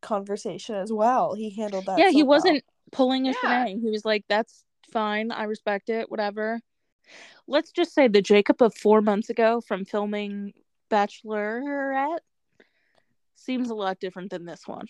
conversation 0.00 0.76
as 0.76 0.92
well. 0.92 1.34
He 1.34 1.50
handled 1.50 1.86
that. 1.86 1.98
yeah, 1.98 2.06
so 2.06 2.12
he 2.12 2.22
well. 2.22 2.28
wasn't 2.38 2.64
pulling 2.92 3.26
a 3.26 3.32
Yeah. 3.32 3.66
Shanae. 3.66 3.80
He 3.80 3.90
was 3.90 4.04
like, 4.04 4.24
that's 4.28 4.64
fine. 4.92 5.30
I 5.30 5.44
respect 5.44 5.88
it. 5.90 6.10
Whatever. 6.10 6.60
Let's 7.46 7.72
just 7.72 7.92
say 7.92 8.06
the 8.08 8.22
Jacob 8.22 8.62
of 8.62 8.74
four 8.74 9.00
months 9.02 9.30
ago 9.30 9.60
from 9.60 9.84
filming 9.84 10.52
Bachelorette 10.90 12.20
seems 13.34 13.70
a 13.70 13.74
lot 13.74 13.98
different 13.98 14.30
than 14.30 14.44
this 14.44 14.66
one. 14.66 14.86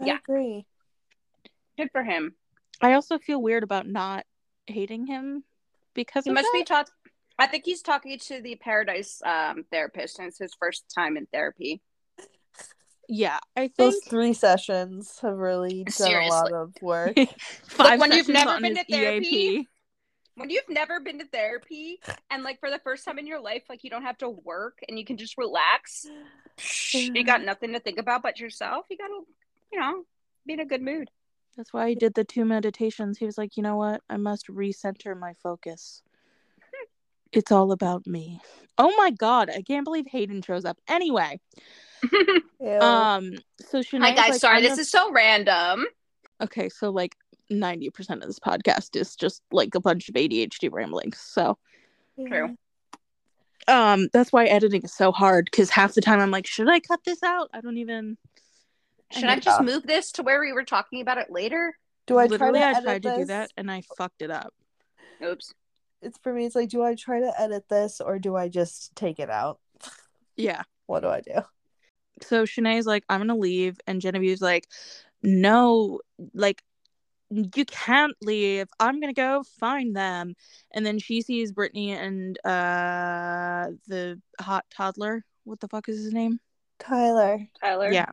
I 0.00 0.06
Yeah. 0.06 0.18
agree. 0.18 0.66
Good 1.78 1.90
for 1.92 2.02
him. 2.02 2.34
I 2.82 2.92
also 2.94 3.18
feel 3.18 3.40
weird 3.40 3.62
about 3.62 3.86
not 3.86 4.26
hating 4.66 5.06
him 5.06 5.44
because 5.94 6.24
He 6.24 6.30
of 6.30 6.34
must 6.34 6.44
that. 6.52 6.58
be 6.58 6.64
taught. 6.64 6.90
I 7.40 7.46
think 7.46 7.64
he's 7.64 7.80
talking 7.80 8.18
to 8.18 8.42
the 8.42 8.56
Paradise 8.56 9.22
um, 9.24 9.64
therapist, 9.70 10.18
and 10.18 10.28
it's 10.28 10.38
his 10.38 10.52
first 10.60 10.84
time 10.94 11.16
in 11.16 11.26
therapy. 11.26 11.80
Yeah, 13.08 13.38
I 13.56 13.62
think 13.62 13.76
Those 13.76 14.00
three 14.08 14.34
sessions 14.34 15.18
have 15.22 15.36
really 15.36 15.84
done 15.84 16.14
a 16.14 16.28
lot 16.28 16.52
of 16.52 16.74
work. 16.80 17.16
five 17.64 17.98
when 17.98 18.12
you've 18.12 18.28
never 18.28 18.60
been 18.60 18.76
to 18.76 18.84
therapy, 18.84 19.26
EAP. 19.26 19.68
When 20.36 20.50
you've 20.50 20.68
never 20.68 21.00
been 21.00 21.18
to 21.18 21.26
therapy, 21.26 21.98
and 22.30 22.44
like 22.44 22.60
for 22.60 22.70
the 22.70 22.78
first 22.84 23.04
time 23.04 23.18
in 23.18 23.26
your 23.26 23.40
life, 23.40 23.64
like 23.68 23.84
you 23.84 23.90
don't 23.90 24.04
have 24.04 24.18
to 24.18 24.28
work 24.28 24.78
and 24.88 24.98
you 24.98 25.04
can 25.04 25.16
just 25.16 25.36
relax. 25.38 26.06
You 26.92 27.24
got 27.24 27.42
nothing 27.42 27.72
to 27.72 27.80
think 27.80 27.98
about 27.98 28.22
but 28.22 28.38
yourself. 28.38 28.84
You 28.90 28.98
gotta, 28.98 29.20
you 29.72 29.80
know, 29.80 30.04
be 30.46 30.52
in 30.52 30.60
a 30.60 30.66
good 30.66 30.82
mood. 30.82 31.10
That's 31.56 31.72
why 31.72 31.88
he 31.88 31.94
did 31.94 32.14
the 32.14 32.24
two 32.24 32.44
meditations. 32.44 33.18
He 33.18 33.26
was 33.26 33.36
like, 33.36 33.56
you 33.56 33.62
know 33.62 33.76
what? 33.76 34.02
I 34.08 34.18
must 34.18 34.46
recenter 34.46 35.18
my 35.18 35.32
focus. 35.42 36.02
It's 37.32 37.52
all 37.52 37.72
about 37.72 38.06
me. 38.06 38.40
Oh 38.78 38.94
my 38.96 39.10
god, 39.10 39.50
I 39.50 39.62
can't 39.62 39.84
believe 39.84 40.06
Hayden 40.08 40.42
shows 40.42 40.64
up. 40.64 40.78
Anyway, 40.88 41.40
um, 42.80 43.32
so 43.60 43.82
Shanae's 43.82 44.10
Hi 44.10 44.14
guys, 44.14 44.30
like, 44.30 44.40
sorry, 44.40 44.60
this 44.60 44.70
gonna- 44.70 44.80
is 44.82 44.90
so 44.90 45.12
random. 45.12 45.86
okay. 46.42 46.68
So 46.68 46.90
like 46.90 47.14
ninety 47.50 47.90
percent 47.90 48.22
of 48.22 48.28
this 48.28 48.38
podcast 48.38 48.96
is 48.96 49.16
just 49.16 49.42
like 49.52 49.74
a 49.74 49.80
bunch 49.80 50.08
of 50.08 50.14
ADHD 50.14 50.70
ramblings. 50.72 51.18
So 51.18 51.58
true. 52.26 52.56
um, 53.68 54.08
that's 54.12 54.32
why 54.32 54.46
editing 54.46 54.82
is 54.82 54.94
so 54.94 55.12
hard 55.12 55.46
because 55.50 55.70
half 55.70 55.94
the 55.94 56.00
time 56.00 56.20
I'm 56.20 56.30
like, 56.30 56.46
should 56.46 56.68
I 56.68 56.80
cut 56.80 57.00
this 57.04 57.22
out? 57.22 57.50
I 57.52 57.60
don't 57.60 57.78
even. 57.78 58.16
Should 59.12 59.24
I 59.24 59.40
just 59.40 59.60
move 59.62 59.82
this 59.86 60.12
to 60.12 60.22
where 60.22 60.40
we 60.40 60.52
were 60.52 60.64
talking 60.64 61.00
about 61.00 61.18
it 61.18 61.30
later? 61.30 61.76
Do 62.06 62.18
I 62.18 62.26
Literally, 62.26 62.60
try 62.60 62.60
to 62.60 62.66
I 62.66 62.70
edit 62.70 62.84
tried 62.84 63.02
to 63.02 63.16
do 63.20 63.24
that 63.26 63.50
and 63.56 63.68
I 63.70 63.82
fucked 63.98 64.22
it 64.22 64.30
up. 64.30 64.54
Oops. 65.24 65.52
It's 66.02 66.18
for 66.22 66.32
me. 66.32 66.46
It's 66.46 66.54
like, 66.54 66.68
do 66.70 66.82
I 66.82 66.94
try 66.94 67.20
to 67.20 67.32
edit 67.40 67.68
this 67.68 68.00
or 68.00 68.18
do 68.18 68.36
I 68.36 68.48
just 68.48 68.94
take 68.96 69.18
it 69.18 69.30
out? 69.30 69.58
Yeah. 70.36 70.62
What 70.86 71.02
do 71.02 71.08
I 71.08 71.20
do? 71.20 71.42
so 72.22 72.44
Shanae's 72.44 72.84
like, 72.84 73.04
I'm 73.08 73.20
gonna 73.20 73.36
leave, 73.36 73.78
and 73.86 74.00
Genevieve's 74.00 74.42
like, 74.42 74.66
No, 75.22 76.00
like 76.34 76.62
you 77.30 77.64
can't 77.64 78.16
leave. 78.22 78.66
I'm 78.80 78.98
gonna 79.00 79.12
go 79.12 79.44
find 79.60 79.94
them. 79.94 80.34
And 80.74 80.84
then 80.84 80.98
she 80.98 81.22
sees 81.22 81.52
Brittany 81.52 81.92
and 81.92 82.36
uh 82.44 83.68
the 83.86 84.20
hot 84.40 84.64
toddler. 84.74 85.24
What 85.44 85.60
the 85.60 85.68
fuck 85.68 85.88
is 85.88 86.02
his 86.02 86.12
name? 86.12 86.40
Tyler. 86.80 87.38
Tyler. 87.60 87.92
Yeah. 87.92 88.06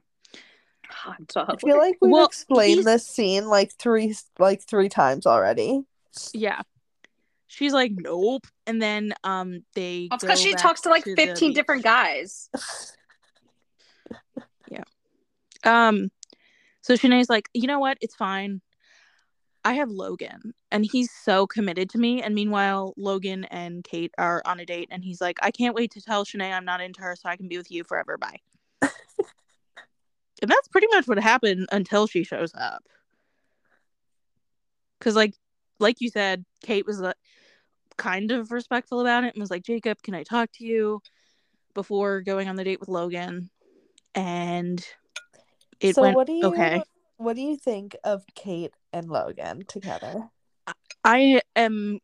Hot 0.89 1.17
toddler. 1.28 1.54
I 1.54 1.56
dog. 1.56 1.62
feel 1.62 1.78
like 1.80 1.97
we've 2.00 2.12
Well, 2.12 2.28
explained 2.28 2.73
he's- 2.82 2.86
this 2.86 3.08
scene 3.08 3.47
like 3.47 3.73
three 3.73 4.15
like 4.38 4.62
three 4.62 4.89
times 4.89 5.26
already. 5.26 5.82
Yeah. 6.34 6.62
She's 7.48 7.74
like, 7.74 7.92
nope. 7.96 8.46
And 8.66 8.82
then 8.82 9.14
um 9.24 9.64
they 9.74 10.10
because 10.12 10.40
she 10.40 10.54
talks 10.54 10.82
to 10.82 10.90
like 10.90 11.04
the 11.06 11.16
15 11.16 11.54
different 11.54 11.84
guys. 11.84 12.50
Yeah 14.70 14.84
um 15.64 16.10
so 16.82 16.94
Shanae's 16.94 17.30
like, 17.30 17.50
you 17.54 17.68
know 17.68 17.80
what? 17.80 17.98
It's 18.00 18.16
fine. 18.16 18.62
I 19.66 19.74
have 19.74 19.90
Logan 19.90 20.54
and 20.72 20.86
he's 20.86 21.12
so 21.12 21.46
committed 21.46 21.90
to 21.90 21.98
me. 21.98 22.22
And 22.24 22.34
meanwhile, 22.34 22.94
Logan 22.96 23.44
and 23.46 23.84
Kate 23.84 24.14
are 24.18 24.42
on 24.46 24.62
a 24.62 24.66
date 24.66 24.88
and 24.90 25.04
he's 25.04 25.20
like, 25.20 25.38
I 25.42 25.52
can't 25.52 25.76
wait 25.76 25.92
to 25.92 26.02
tell 26.02 26.24
Shanae 26.24 26.54
I'm 26.54 26.64
not 26.64 26.80
into 26.80 27.02
her 27.02 27.18
so 27.18 27.28
I 27.28 27.36
can 27.36 27.50
be 27.50 27.58
with 27.58 27.70
you 27.70 27.84
forever. 27.84 28.18
Bye. 28.18 28.40
and 28.82 28.92
that's 30.44 30.70
pretty 30.70 30.88
much 30.92 31.08
what 31.08 31.20
happened 31.20 31.68
until 31.74 32.08
she 32.08 32.24
shows 32.24 32.54
up. 32.56 32.84
Cause 35.02 35.16
like 35.16 35.34
like 35.80 36.00
you 36.00 36.10
said, 36.10 36.46
Kate 36.64 36.88
was 36.88 37.02
uh, 37.02 37.12
kind 37.98 38.32
of 38.32 38.52
respectful 38.52 39.02
about 39.02 39.24
it 39.24 39.34
and 39.34 39.42
was 39.42 39.52
like, 39.52 39.64
Jacob, 39.64 40.02
can 40.02 40.14
I 40.14 40.24
talk 40.24 40.50
to 40.54 40.66
you 40.66 41.02
before 41.74 42.22
going 42.22 42.48
on 42.48 42.56
the 42.56 42.64
date 42.64 42.80
with 42.80 42.90
Logan? 42.90 43.50
And 44.16 44.84
it 45.80 45.96
so 45.96 46.02
went 46.02 46.16
what 46.16 46.28
do 46.28 46.34
you 46.34 46.46
okay. 46.46 46.82
what 47.18 47.36
do 47.36 47.42
you 47.42 47.58
think 47.58 47.96
of 48.04 48.24
Kate 48.36 48.74
and 48.94 49.10
Logan 49.10 49.64
together? 49.68 50.30
I 51.04 51.42
am 51.56 52.00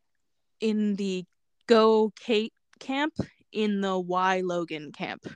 in 0.60 0.96
the 0.96 1.24
go 1.66 2.12
Kate 2.18 2.52
camp 2.78 3.14
in 3.52 3.80
the 3.80 3.98
why 3.98 4.40
Logan 4.40 4.92
camp. 4.92 5.26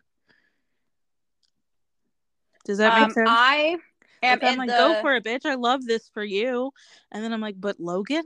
Does 2.65 2.79
that 2.79 2.93
Um, 2.93 3.03
make 3.03 3.13
sense? 3.13 3.29
I 3.31 3.77
am 4.23 4.39
Like, 4.41 4.43
I'm 4.43 4.53
in 4.53 4.59
like, 4.59 4.69
the. 4.71 4.77
go 4.77 5.01
for 5.01 5.15
it, 5.15 5.25
bitch. 5.25 5.47
I 5.47 5.55
love 5.55 5.85
this 5.85 6.09
for 6.09 6.23
you. 6.23 6.73
And 7.13 7.25
then 7.25 7.33
I'm 7.33 7.41
like, 7.41 7.61
but 7.61 7.81
Logan? 7.81 8.25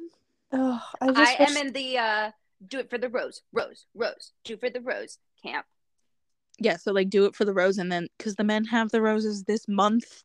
Oh, 0.53 0.83
I 1.01 1.07
I 1.07 1.13
just 1.15 1.41
am 1.41 1.67
in 1.67 1.73
the 1.73 1.99
uh, 1.99 2.31
do 2.67 2.79
it 2.79 2.91
for 2.91 2.99
the 2.99 3.09
rose, 3.09 3.43
rose, 3.53 3.87
rose, 3.95 4.33
do 4.45 4.57
for 4.57 4.71
the 4.71 4.81
rose 4.81 5.19
camp. 5.43 5.67
Yeah, 6.59 6.77
so 6.77 6.93
like 6.93 7.11
do 7.11 7.25
it 7.25 7.35
for 7.35 7.45
the 7.45 7.55
rose 7.55 7.79
and 7.79 7.91
then 7.91 8.09
because 8.19 8.37
the 8.37 8.45
men 8.45 8.67
have 8.67 8.91
the 8.91 9.01
roses 9.03 9.45
this 9.45 9.67
month. 9.67 10.23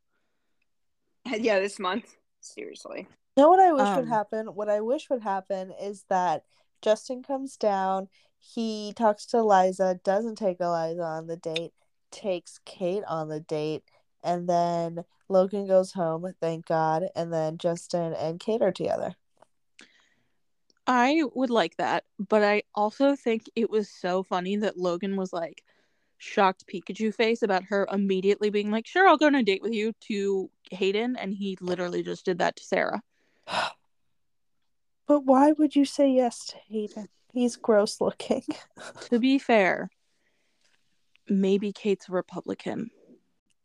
yeah, 1.25 1.59
this 1.59 1.79
month. 1.79 2.15
Seriously. 2.41 3.07
You 3.35 3.43
know 3.43 3.49
what 3.49 3.59
I 3.59 3.71
wish 3.71 3.87
would 3.95 4.03
Um, 4.03 4.07
happen? 4.07 4.47
What 4.47 4.69
I 4.69 4.81
wish 4.81 5.09
would 5.09 5.21
happen 5.21 5.71
is 5.79 6.05
that 6.09 6.43
Justin 6.81 7.23
comes 7.23 7.55
down, 7.57 8.09
he 8.39 8.93
talks 8.95 9.25
to 9.27 9.37
Eliza, 9.37 9.99
doesn't 10.03 10.35
take 10.37 10.59
Eliza 10.59 11.03
on 11.03 11.27
the 11.27 11.37
date, 11.37 11.73
takes 12.11 12.59
Kate 12.65 13.03
on 13.07 13.29
the 13.29 13.39
date, 13.39 13.83
and 14.23 14.47
then 14.47 15.03
Logan 15.29 15.67
goes 15.67 15.91
home, 15.93 16.31
thank 16.39 16.65
God, 16.65 17.05
and 17.15 17.31
then 17.33 17.57
Justin 17.57 18.13
and 18.13 18.39
Kate 18.39 18.61
are 18.61 18.71
together. 18.71 19.15
I 20.87 21.23
would 21.35 21.49
like 21.49 21.75
that, 21.77 22.05
but 22.17 22.43
I 22.43 22.63
also 22.73 23.15
think 23.15 23.49
it 23.55 23.69
was 23.69 23.89
so 23.89 24.23
funny 24.23 24.55
that 24.57 24.77
Logan 24.77 25.17
was 25.17 25.33
like 25.33 25.63
shocked 26.17 26.65
Pikachu 26.65 27.13
face 27.13 27.43
about 27.43 27.65
her 27.65 27.87
immediately 27.91 28.49
being 28.49 28.71
like, 28.71 28.87
"Sure, 28.87 29.07
I'll 29.07 29.17
go 29.17 29.27
on 29.27 29.35
a 29.35 29.43
date 29.43 29.61
with 29.61 29.73
you" 29.73 29.93
to 30.07 30.49
Hayden, 30.71 31.17
and 31.17 31.33
he 31.33 31.57
literally 31.59 32.03
just 32.03 32.25
did 32.25 32.39
that 32.39 32.55
to 32.55 32.63
Sarah. 32.63 33.01
But 35.07 35.21
why 35.21 35.53
would 35.53 35.73
you 35.73 35.85
say 35.85 36.09
yes 36.11 36.45
to 36.47 36.57
Hayden? 36.67 37.07
He's 37.31 37.55
gross 37.55 38.01
looking. 38.01 38.43
To 39.09 39.19
be 39.19 39.39
fair, 39.39 39.89
maybe 41.29 41.71
Kate's 41.71 42.09
a 42.09 42.11
Republican. 42.11 42.91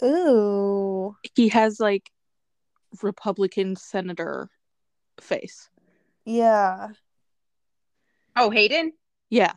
Ooh. 0.05 1.17
He 1.35 1.49
has 1.49 1.81
like 1.81 2.13
Republican 3.03 3.75
senator 3.75 4.51
face. 5.21 5.69
Yeah. 6.25 6.91
Oh, 8.37 8.51
Hayden? 8.51 8.93
Yeah. 9.31 9.53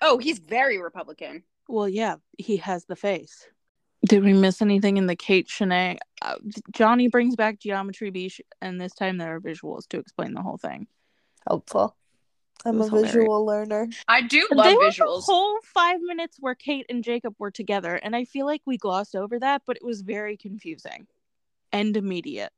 Oh, 0.00 0.18
he's 0.18 0.38
very 0.38 0.78
Republican. 0.78 1.44
Well, 1.68 1.88
yeah, 1.88 2.16
he 2.36 2.58
has 2.58 2.84
the 2.84 2.96
face. 2.96 3.48
Did 4.06 4.22
we 4.22 4.34
miss 4.34 4.60
anything 4.60 4.98
in 4.98 5.06
the 5.06 5.16
Kate 5.16 5.48
Shanae? 5.48 5.98
Uh, 6.20 6.36
Johnny 6.72 7.08
brings 7.08 7.36
back 7.36 7.58
Geometry 7.58 8.10
Beach, 8.10 8.40
and 8.60 8.80
this 8.80 8.92
time 8.92 9.16
there 9.16 9.34
are 9.36 9.40
visuals 9.40 9.88
to 9.88 9.98
explain 9.98 10.34
the 10.34 10.42
whole 10.42 10.58
thing. 10.58 10.86
Helpful. 11.48 11.96
I'm 12.66 12.76
a 12.76 12.78
was 12.80 12.88
hilarious. 12.90 13.12
visual 13.14 13.46
learner. 13.46 13.88
I 14.08 14.22
do 14.22 14.46
And 14.50 14.58
love 14.58 14.66
they 14.66 14.74
were 14.74 14.90
the 14.90 15.04
visuals. 15.04 15.22
whole 15.24 15.58
five 15.62 16.00
minutes 16.02 16.36
where 16.40 16.54
Kate 16.54 16.86
and 16.90 17.02
Jacob 17.02 17.34
were 17.38 17.50
together, 17.50 17.94
and 17.94 18.14
I 18.14 18.24
feel 18.24 18.46
like 18.46 18.62
we 18.66 18.76
glossed 18.76 19.16
over 19.16 19.38
that, 19.38 19.62
but 19.66 19.76
it 19.76 19.84
was 19.84 20.02
very 20.02 20.36
confusing 20.36 21.06
and 21.72 21.96
immediate. 21.96 22.52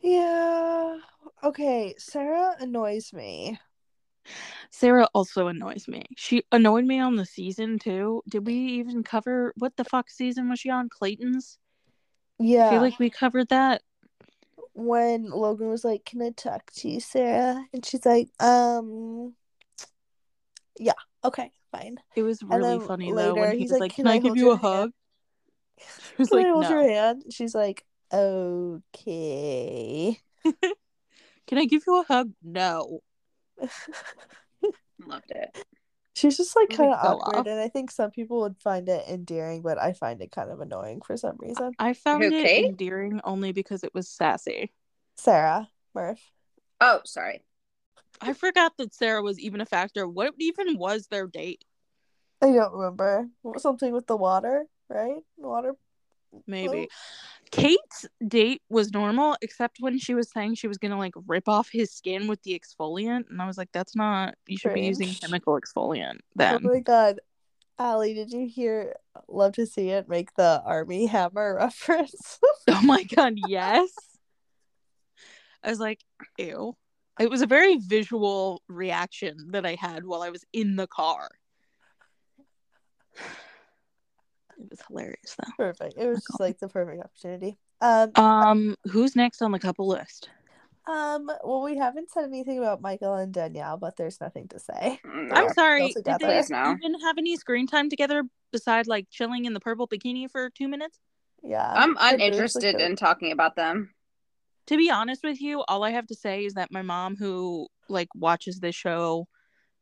Yeah. 0.00 0.98
Okay, 1.42 1.94
Sarah 1.98 2.56
annoys 2.58 3.12
me. 3.12 3.58
Sarah 4.70 5.08
also 5.14 5.48
annoys 5.48 5.88
me. 5.88 6.04
She 6.16 6.44
annoyed 6.52 6.84
me 6.84 7.00
on 7.00 7.16
the 7.16 7.26
season 7.26 7.78
too. 7.78 8.22
Did 8.28 8.46
we 8.46 8.54
even 8.54 9.02
cover 9.02 9.52
what 9.56 9.76
the 9.76 9.84
fuck 9.84 10.10
season 10.10 10.48
was 10.48 10.60
she 10.60 10.70
on? 10.70 10.88
Clayton's? 10.88 11.58
Yeah. 12.38 12.66
I 12.66 12.70
feel 12.70 12.80
like 12.80 12.98
we 12.98 13.10
covered 13.10 13.48
that. 13.48 13.82
when 14.74 15.30
Logan 15.30 15.68
was 15.68 15.84
like, 15.84 16.04
"Can 16.04 16.22
I 16.22 16.30
talk 16.30 16.70
to 16.76 16.88
you, 16.88 17.00
Sarah?" 17.00 17.64
and 17.72 17.84
she's 17.84 18.06
like, 18.06 18.28
"Um, 18.40 19.34
yeah, 20.78 20.92
okay, 21.24 21.50
fine." 21.70 21.98
It 22.16 22.22
was 22.22 22.42
really 22.42 22.80
funny 22.80 23.12
though 23.12 23.34
when 23.34 23.52
he 23.52 23.58
he's 23.58 23.70
was 23.70 23.72
like, 23.72 23.80
like, 23.80 23.94
"Can 23.94 24.04
"Can, 24.04 24.12
I 24.12 24.14
I 24.14 24.18
give 24.18 24.36
you 24.36 24.52
a 24.52 24.56
hug?" 24.56 24.90
She 25.78 26.14
was 26.18 26.28
Can 26.28 26.38
like, 26.38 26.46
I 26.46 26.50
hold 26.50 26.62
"No." 26.62 26.70
your 26.70 26.88
hand? 26.88 27.24
She's 27.30 27.54
like, 27.54 27.84
"Okay." 28.12 30.18
Can 31.46 31.58
I 31.58 31.64
give 31.64 31.82
you 31.86 32.00
a 32.00 32.04
hug? 32.04 32.32
No. 32.42 33.00
Loved 35.06 35.30
it. 35.30 35.64
She's 36.14 36.36
just 36.36 36.54
like 36.54 36.68
kind 36.70 36.92
of 36.92 37.00
fell 37.00 37.20
awkward, 37.22 37.40
off. 37.40 37.46
and 37.46 37.60
I 37.60 37.68
think 37.68 37.90
some 37.90 38.10
people 38.10 38.40
would 38.40 38.58
find 38.58 38.88
it 38.88 39.08
endearing, 39.08 39.62
but 39.62 39.80
I 39.80 39.92
find 39.92 40.20
it 40.20 40.30
kind 40.32 40.50
of 40.50 40.60
annoying 40.60 41.00
for 41.00 41.16
some 41.16 41.36
reason. 41.38 41.72
I 41.78 41.94
found 41.94 42.24
Who, 42.24 42.30
it 42.32 42.64
endearing 42.66 43.20
only 43.24 43.52
because 43.52 43.84
it 43.84 43.94
was 43.94 44.08
sassy. 44.08 44.72
Sarah 45.16 45.68
Murph. 45.94 46.20
Oh, 46.80 47.00
sorry. 47.04 47.42
I 48.20 48.34
forgot 48.34 48.76
that 48.76 48.92
Sarah 48.92 49.22
was 49.22 49.38
even 49.38 49.60
a 49.60 49.66
factor. 49.66 50.06
What 50.06 50.34
even 50.38 50.76
was 50.76 51.06
their 51.06 51.26
date? 51.26 51.64
I 52.42 52.52
don't 52.52 52.72
remember 52.72 53.28
something 53.58 53.92
with 53.92 54.06
the 54.06 54.16
water, 54.16 54.66
right? 54.88 55.22
Water. 55.36 55.74
Maybe. 56.46 56.88
Oh. 56.90 56.94
Kate's 57.50 58.06
date 58.26 58.62
was 58.68 58.92
normal, 58.92 59.36
except 59.42 59.78
when 59.80 59.98
she 59.98 60.14
was 60.14 60.30
saying 60.30 60.54
she 60.54 60.68
was 60.68 60.78
gonna 60.78 60.98
like 60.98 61.14
rip 61.26 61.48
off 61.48 61.68
his 61.72 61.92
skin 61.92 62.28
with 62.28 62.42
the 62.42 62.58
exfoliant, 62.58 63.28
and 63.28 63.42
I 63.42 63.46
was 63.46 63.58
like, 63.58 63.70
"That's 63.72 63.96
not. 63.96 64.34
You 64.46 64.56
should 64.56 64.74
be 64.74 64.82
using 64.82 65.08
chemical 65.20 65.58
exfoliant 65.60 66.16
oh 66.16 66.30
Then. 66.36 66.60
Oh 66.64 66.68
my 66.74 66.80
god. 66.80 67.20
Ally, 67.78 68.12
did 68.12 68.30
you 68.30 68.46
hear 68.46 68.94
Love 69.26 69.54
to 69.54 69.66
See 69.66 69.88
It 69.88 70.08
make 70.08 70.34
the 70.34 70.62
Armie 70.64 71.06
Hammer 71.06 71.54
reference? 71.58 72.38
oh 72.68 72.82
my 72.82 73.02
god, 73.04 73.34
yes. 73.36 73.90
I 75.64 75.70
was 75.70 75.80
like, 75.80 76.00
"Ew." 76.38 76.76
It 77.18 77.30
was 77.30 77.42
a 77.42 77.46
very 77.46 77.76
visual 77.76 78.62
reaction 78.68 79.50
that 79.50 79.66
I 79.66 79.74
had 79.74 80.06
while 80.06 80.22
I 80.22 80.30
was 80.30 80.44
in 80.52 80.76
the 80.76 80.86
car. 80.86 81.28
It 84.60 84.70
was 84.70 84.80
hilarious 84.88 85.36
though. 85.38 85.52
perfect. 85.56 85.94
It 85.96 86.06
was 86.06 86.16
my 86.16 86.20
just 86.20 86.28
God. 86.32 86.40
like 86.40 86.58
the 86.58 86.68
perfect 86.68 87.02
opportunity. 87.04 87.58
Um, 87.80 88.10
Um, 88.16 88.74
who's 88.90 89.16
next 89.16 89.40
on 89.42 89.52
the 89.52 89.58
couple 89.58 89.86
list? 89.88 90.28
um, 90.86 91.30
well, 91.44 91.62
we 91.62 91.76
haven't 91.76 92.10
said 92.10 92.24
anything 92.24 92.58
about 92.58 92.80
Michael 92.80 93.14
and 93.14 93.32
Danielle, 93.32 93.76
but 93.76 93.96
there's 93.96 94.20
nothing 94.20 94.48
to 94.48 94.58
say. 94.58 95.00
Mm, 95.06 95.30
I'm 95.32 95.48
sorry. 95.52 95.90
still 95.90 96.02
Did 96.02 96.04
they 96.04 96.12
together. 96.14 96.34
Please, 96.42 96.50
no. 96.50 96.76
even 96.82 97.00
have 97.00 97.16
any 97.18 97.36
screen 97.36 97.66
time 97.66 97.88
together 97.88 98.24
besides 98.52 98.88
like 98.88 99.06
chilling 99.10 99.44
in 99.44 99.54
the 99.54 99.60
purple 99.60 99.86
bikini 99.86 100.28
for 100.30 100.50
two 100.50 100.68
minutes? 100.68 100.98
Yeah. 101.42 101.72
I'm 101.74 101.94
their 101.94 102.10
boobs 102.10 102.12
look 102.12 102.20
uninterested 102.20 102.80
in 102.80 102.96
talking 102.96 103.32
about 103.32 103.56
them. 103.56 103.94
To 104.66 104.76
be 104.76 104.90
honest 104.90 105.22
with 105.22 105.40
you, 105.40 105.62
all 105.68 105.84
I 105.84 105.90
have 105.90 106.06
to 106.08 106.14
say 106.14 106.44
is 106.44 106.54
that 106.54 106.72
my 106.72 106.82
mom, 106.82 107.16
who 107.16 107.68
like 107.88 108.08
watches 108.14 108.60
this 108.60 108.74
show 108.74 109.26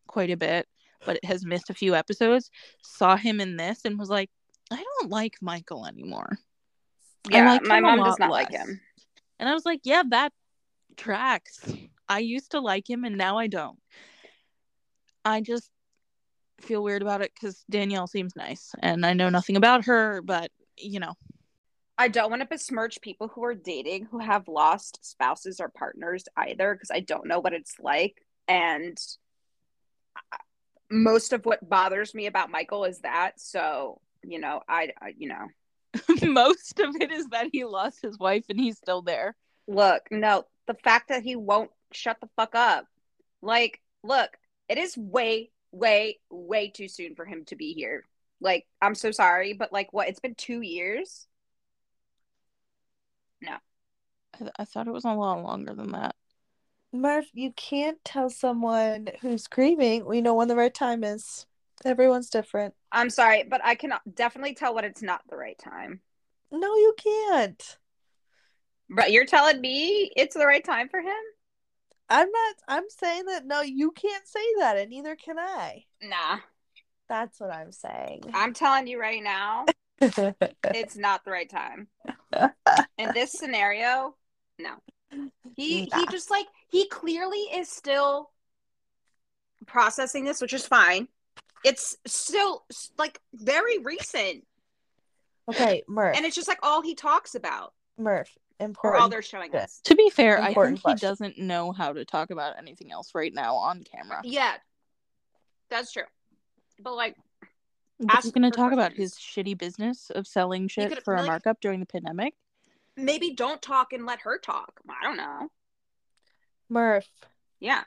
quite 0.07 0.31
a 0.31 0.37
bit, 0.37 0.67
but 1.05 1.19
has 1.25 1.45
missed 1.45 1.71
a 1.71 1.75
few 1.75 1.95
episodes, 1.95 2.51
saw 2.83 3.17
him 3.17 3.41
in 3.41 3.57
this 3.57 3.85
and 3.85 3.99
was 3.99 4.11
like, 4.11 4.31
"I 4.70 4.83
don't 4.83 5.11
like 5.11 5.37
Michael 5.40 5.87
anymore." 5.87 6.38
Yeah, 7.31 7.52
like 7.52 7.64
my 7.64 7.81
mom 7.81 8.02
does 8.02 8.18
not 8.18 8.31
like 8.31 8.50
him. 8.50 8.81
And 9.38 9.48
I 9.48 9.54
was 9.54 9.64
like, 9.64 9.81
"Yeah, 9.85 10.02
that 10.11 10.33
tracks." 10.96 11.61
I 12.09 12.20
used 12.20 12.52
to 12.52 12.61
like 12.61 12.88
him, 12.88 13.04
and 13.04 13.18
now 13.18 13.38
I 13.38 13.48
don't. 13.48 13.78
I 15.24 15.40
just 15.40 15.70
feel 16.61 16.83
weird 16.83 17.02
about 17.02 17.20
it 17.20 17.33
because 17.35 17.64
Danielle 17.70 18.07
seems 18.07 18.35
nice, 18.35 18.74
and 18.81 19.04
I 19.04 19.12
know 19.12 19.28
nothing 19.28 19.57
about 19.57 19.85
her, 19.85 20.22
but 20.22 20.50
you 20.76 21.00
know, 21.00 21.14
I 21.98 22.07
don't 22.07 22.31
want 22.31 22.42
to 22.42 22.48
besmirch 22.48 23.00
people 23.00 23.26
who 23.26 23.42
are 23.44 23.54
dating 23.54 24.07
who 24.07 24.20
have 24.20 24.46
lost 24.46 25.00
spouses 25.02 25.59
or 25.61 25.68
partners 25.68 26.24
either 26.37 26.72
because 26.72 26.92
I 26.92 27.00
don't 27.00 27.26
know 27.26 27.40
what 27.40 27.52
it's 27.52 27.74
like. 27.81 28.24
And 28.46 28.96
most 30.88 31.33
of 31.33 31.44
what 31.44 31.68
bothers 31.68 32.14
me 32.14 32.26
about 32.26 32.50
Michael 32.50 32.85
is 32.85 33.00
that. 33.00 33.40
So 33.40 34.00
you 34.22 34.38
know, 34.40 34.61
I, 34.68 34.90
I 35.00 35.14
you 35.16 35.28
know, 35.28 35.46
Most 36.22 36.81
of 36.81 36.96
it 36.96 37.11
is 37.11 37.26
that 37.28 37.48
he 37.52 37.64
lost 37.64 38.02
his 38.02 38.18
wife 38.18 38.44
and 38.48 38.59
he's 38.59 38.76
still 38.76 39.02
there. 39.02 39.35
look, 39.66 40.02
no, 40.11 40.44
the 40.66 40.74
fact 40.74 41.09
that 41.09 41.22
he 41.22 41.37
won't 41.37 41.70
shut 41.92 42.18
the 42.20 42.28
fuck 42.37 42.54
up. 42.54 42.87
Like, 43.42 43.81
look, 44.02 44.31
it 44.68 44.78
is 44.78 44.96
way, 44.96 45.50
way, 45.72 46.18
way 46.31 46.70
too 46.70 46.88
soon 46.88 47.14
for 47.14 47.24
him 47.24 47.44
to 47.46 47.57
be 47.57 47.72
here. 47.72 48.04
Like, 48.40 48.66
I'm 48.83 48.94
so 48.94 49.11
sorry, 49.11 49.52
but 49.54 49.72
like, 49.72 49.92
what? 49.92 50.09
It's 50.09 50.20
been 50.20 50.35
two 50.35 50.61
years. 50.61 51.26
I, 54.40 54.50
I 54.59 54.64
thought 54.64 54.88
it 54.88 54.92
was 54.92 55.04
a 55.04 55.12
lot 55.12 55.42
longer 55.42 55.74
than 55.74 55.92
that. 55.92 56.14
Murph, 56.92 57.28
you 57.33 57.52
can't 57.52 57.98
tell 58.04 58.31
someone 58.31 59.09
who's 59.20 59.46
grieving. 59.46 60.07
We 60.07 60.20
know 60.20 60.35
when 60.35 60.48
the 60.48 60.57
right 60.57 60.72
time 60.72 61.04
is. 61.04 61.46
Everyone's 61.85 62.31
different. 62.31 62.75
I'm 62.91 63.11
sorry, 63.11 63.45
but 63.45 63.61
I 63.64 63.75
can 63.75 63.93
definitely 64.14 64.55
tell 64.55 64.75
when 64.75 64.85
it's 64.85 65.03
not 65.03 65.23
the 65.29 65.37
right 65.37 65.59
time. 65.59 66.01
No, 66.51 66.75
you 66.75 66.95
can't. 66.97 67.79
But 68.91 69.12
you're 69.12 69.27
telling 69.27 69.61
me 69.61 70.11
it's 70.17 70.35
the 70.35 70.47
right 70.47 70.64
time 70.64 70.88
for 70.88 71.01
him? 71.01 71.14
I'm 72.09 72.31
not. 72.31 72.55
I'm 72.67 72.85
saying 72.88 73.27
that 73.27 73.47
no, 73.47 73.61
you 73.61 73.91
can't 73.91 74.27
say 74.27 74.41
that, 74.61 74.79
and 74.79 74.91
neither 74.91 75.14
can 75.14 75.38
I. 75.38 75.85
Nah, 76.03 76.38
That's 77.09 77.38
what 77.38 77.53
I'm 77.53 77.71
saying. 77.71 78.23
I'm 78.35 78.55
telling 78.55 78.87
you 78.87 78.99
right 78.99 79.23
now, 79.23 79.67
it's 80.01 80.97
not 80.97 81.25
the 81.25 81.31
right 81.31 81.51
time. 81.51 81.88
In 82.97 83.12
this 83.12 83.33
scenario, 83.33 84.17
no. 84.59 84.75
He 85.55 85.81
he 85.95 86.07
just 86.11 86.31
like 86.31 86.47
he 86.71 86.88
clearly 86.88 87.38
is 87.38 87.69
still 87.69 88.31
processing 89.67 90.25
this, 90.25 90.41
which 90.41 90.53
is 90.53 90.67
fine. 90.67 91.09
It's 91.64 91.97
still 92.07 92.64
like 92.99 93.21
very 93.35 93.79
recent, 93.79 94.47
okay, 95.49 95.83
Murph. 95.88 96.16
and 96.16 96.25
it's 96.25 96.37
just 96.37 96.49
like 96.49 96.59
all 96.62 96.83
he 96.83 96.94
talks 96.94 97.35
about, 97.35 97.75
Murph. 97.97 98.31
or 98.83 98.97
all 98.97 99.09
they're 99.09 99.23
showing 99.23 99.53
Yeah. 99.53 99.64
us. 99.64 99.81
To 99.85 99.94
be 99.97 100.09
fair, 100.11 100.40
I 100.40 100.49
Important 100.49 100.81
think 100.83 100.99
he 101.01 101.07
doesn't 101.07 101.38
know 101.38 101.73
how 101.73 101.92
to 101.92 102.05
talk 102.05 102.31
about 102.31 102.59
anything 102.59 102.92
else 102.92 103.14
right 103.14 103.33
now 103.35 103.55
on 103.57 103.83
camera. 103.85 104.21
Yeah, 104.25 104.57
that's 105.68 105.92
true. 105.92 106.05
But 106.79 106.94
like, 106.94 107.16
But 108.01 108.23
he's 108.23 108.31
going 108.33 108.42
to 108.42 108.51
for 108.51 108.57
talk 108.57 108.73
about 108.73 108.92
his 108.92 109.14
shitty 109.14 109.59
business 109.59 110.11
of 110.11 110.27
selling 110.27 110.68
shit 110.68 110.90
could- 110.92 111.03
for 111.05 111.14
a 111.16 111.25
markup 111.27 111.61
during 111.61 111.81
the 111.81 111.87
pandemic. 111.87 112.35
maybe 112.97 113.33
don't 113.33 113.61
talk 113.62 113.92
and 113.92 114.07
let 114.07 114.21
her 114.23 114.38
talk. 114.38 114.81
I 114.88 115.03
don't 115.05 115.16
know. 115.16 115.51
Murph. 116.68 117.09
Yeah, 117.61 117.85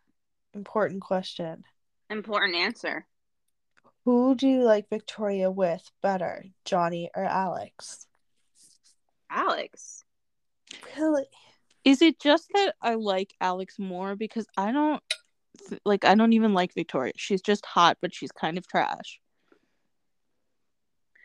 Important 0.54 1.02
question. 1.02 1.64
important 2.10 2.56
answer. 2.56 3.06
Who 4.06 4.36
do 4.36 4.48
you 4.48 4.64
like 4.64 4.90
Victoria 4.90 5.52
with 5.52 5.84
better, 6.02 6.46
Johnny 6.66 7.10
or 7.16 7.24
Alex? 7.24 8.08
Alex. 9.30 10.04
Really? 10.98 11.26
Is 11.84 12.02
it 12.02 12.20
just 12.20 12.50
that 12.54 12.76
I 12.82 12.96
like 12.96 13.34
Alex 13.40 13.78
more 13.80 14.16
because 14.16 14.46
I 14.58 14.72
don't 14.72 15.02
like 15.86 16.06
I 16.06 16.16
don't 16.16 16.34
even 16.34 16.54
like 16.54 16.74
Victoria. 16.74 17.14
She's 17.18 17.42
just 17.42 17.66
hot, 17.66 17.98
but 18.02 18.14
she's 18.14 18.32
kind 18.32 18.58
of 18.58 18.68
trash. 18.68 19.20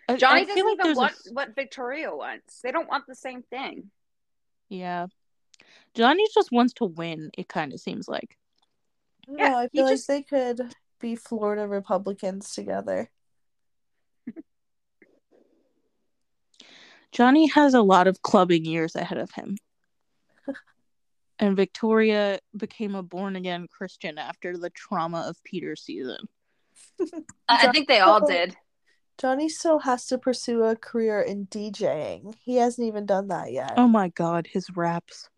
I- 0.09 0.17
Johnny 0.17 0.43
I 0.43 0.45
doesn't 0.45 0.65
like 0.65 0.73
even 0.75 0.85
there's 0.85 0.97
a 0.97 1.01
want 1.01 1.15
what 1.33 1.55
Victoria 1.55 2.15
wants. 2.15 2.61
They 2.63 2.73
don't 2.73 2.89
want 2.89 3.05
the 3.07 3.15
same 3.15 3.43
thing. 3.43 3.91
yeah. 4.69 5.07
Johnny 5.95 6.27
just 6.35 6.53
wants 6.53 6.75
to 6.75 6.85
win. 6.85 7.31
It 7.39 7.49
kind 7.49 7.73
of 7.73 7.81
seems 7.81 8.07
like. 8.07 8.37
No, 9.27 9.43
Yeah, 9.45 9.57
I 9.57 9.63
he 9.73 9.79
feel 9.79 9.89
just- 9.89 10.09
like 10.09 10.29
they 10.29 10.55
could 10.55 10.75
be 11.01 11.17
Florida 11.17 11.67
Republicans 11.67 12.55
together. 12.55 13.11
Johnny 17.13 17.49
has 17.49 17.75
a 17.75 17.83
lot 17.83 18.07
of 18.07 18.23
clubbing 18.23 18.65
years 18.65 18.95
ahead 18.95 19.19
of 19.19 19.31
him. 19.33 19.57
and 21.39 21.57
Victoria 21.57 22.39
became 22.57 22.95
a 22.95 23.03
born 23.03 23.37
again 23.37 23.67
Christian 23.71 24.19
after 24.19 24.57
the 24.57 24.71
trauma 24.71 25.27
of 25.29 25.43
Peter's 25.45 25.83
season. 25.83 26.19
I 27.49 27.69
I 27.69 27.73
think 27.73 27.89
they 27.89 28.01
all 28.01 28.27
did. 28.27 28.57
Johnny 29.19 29.49
still 29.49 29.79
has 29.81 30.07
to 30.07 30.19
pursue 30.19 30.63
a 30.65 30.77
career 30.77 31.21
in 31.21 31.47
DJing. 31.47 32.35
He 32.43 32.57
hasn't 32.57 32.87
even 32.87 33.07
done 33.07 33.29
that 33.29 33.51
yet. 33.51 33.73
Oh 33.77 33.89
my 33.89 34.09
god, 34.09 34.47
his 34.47 34.69
raps. 34.77 35.31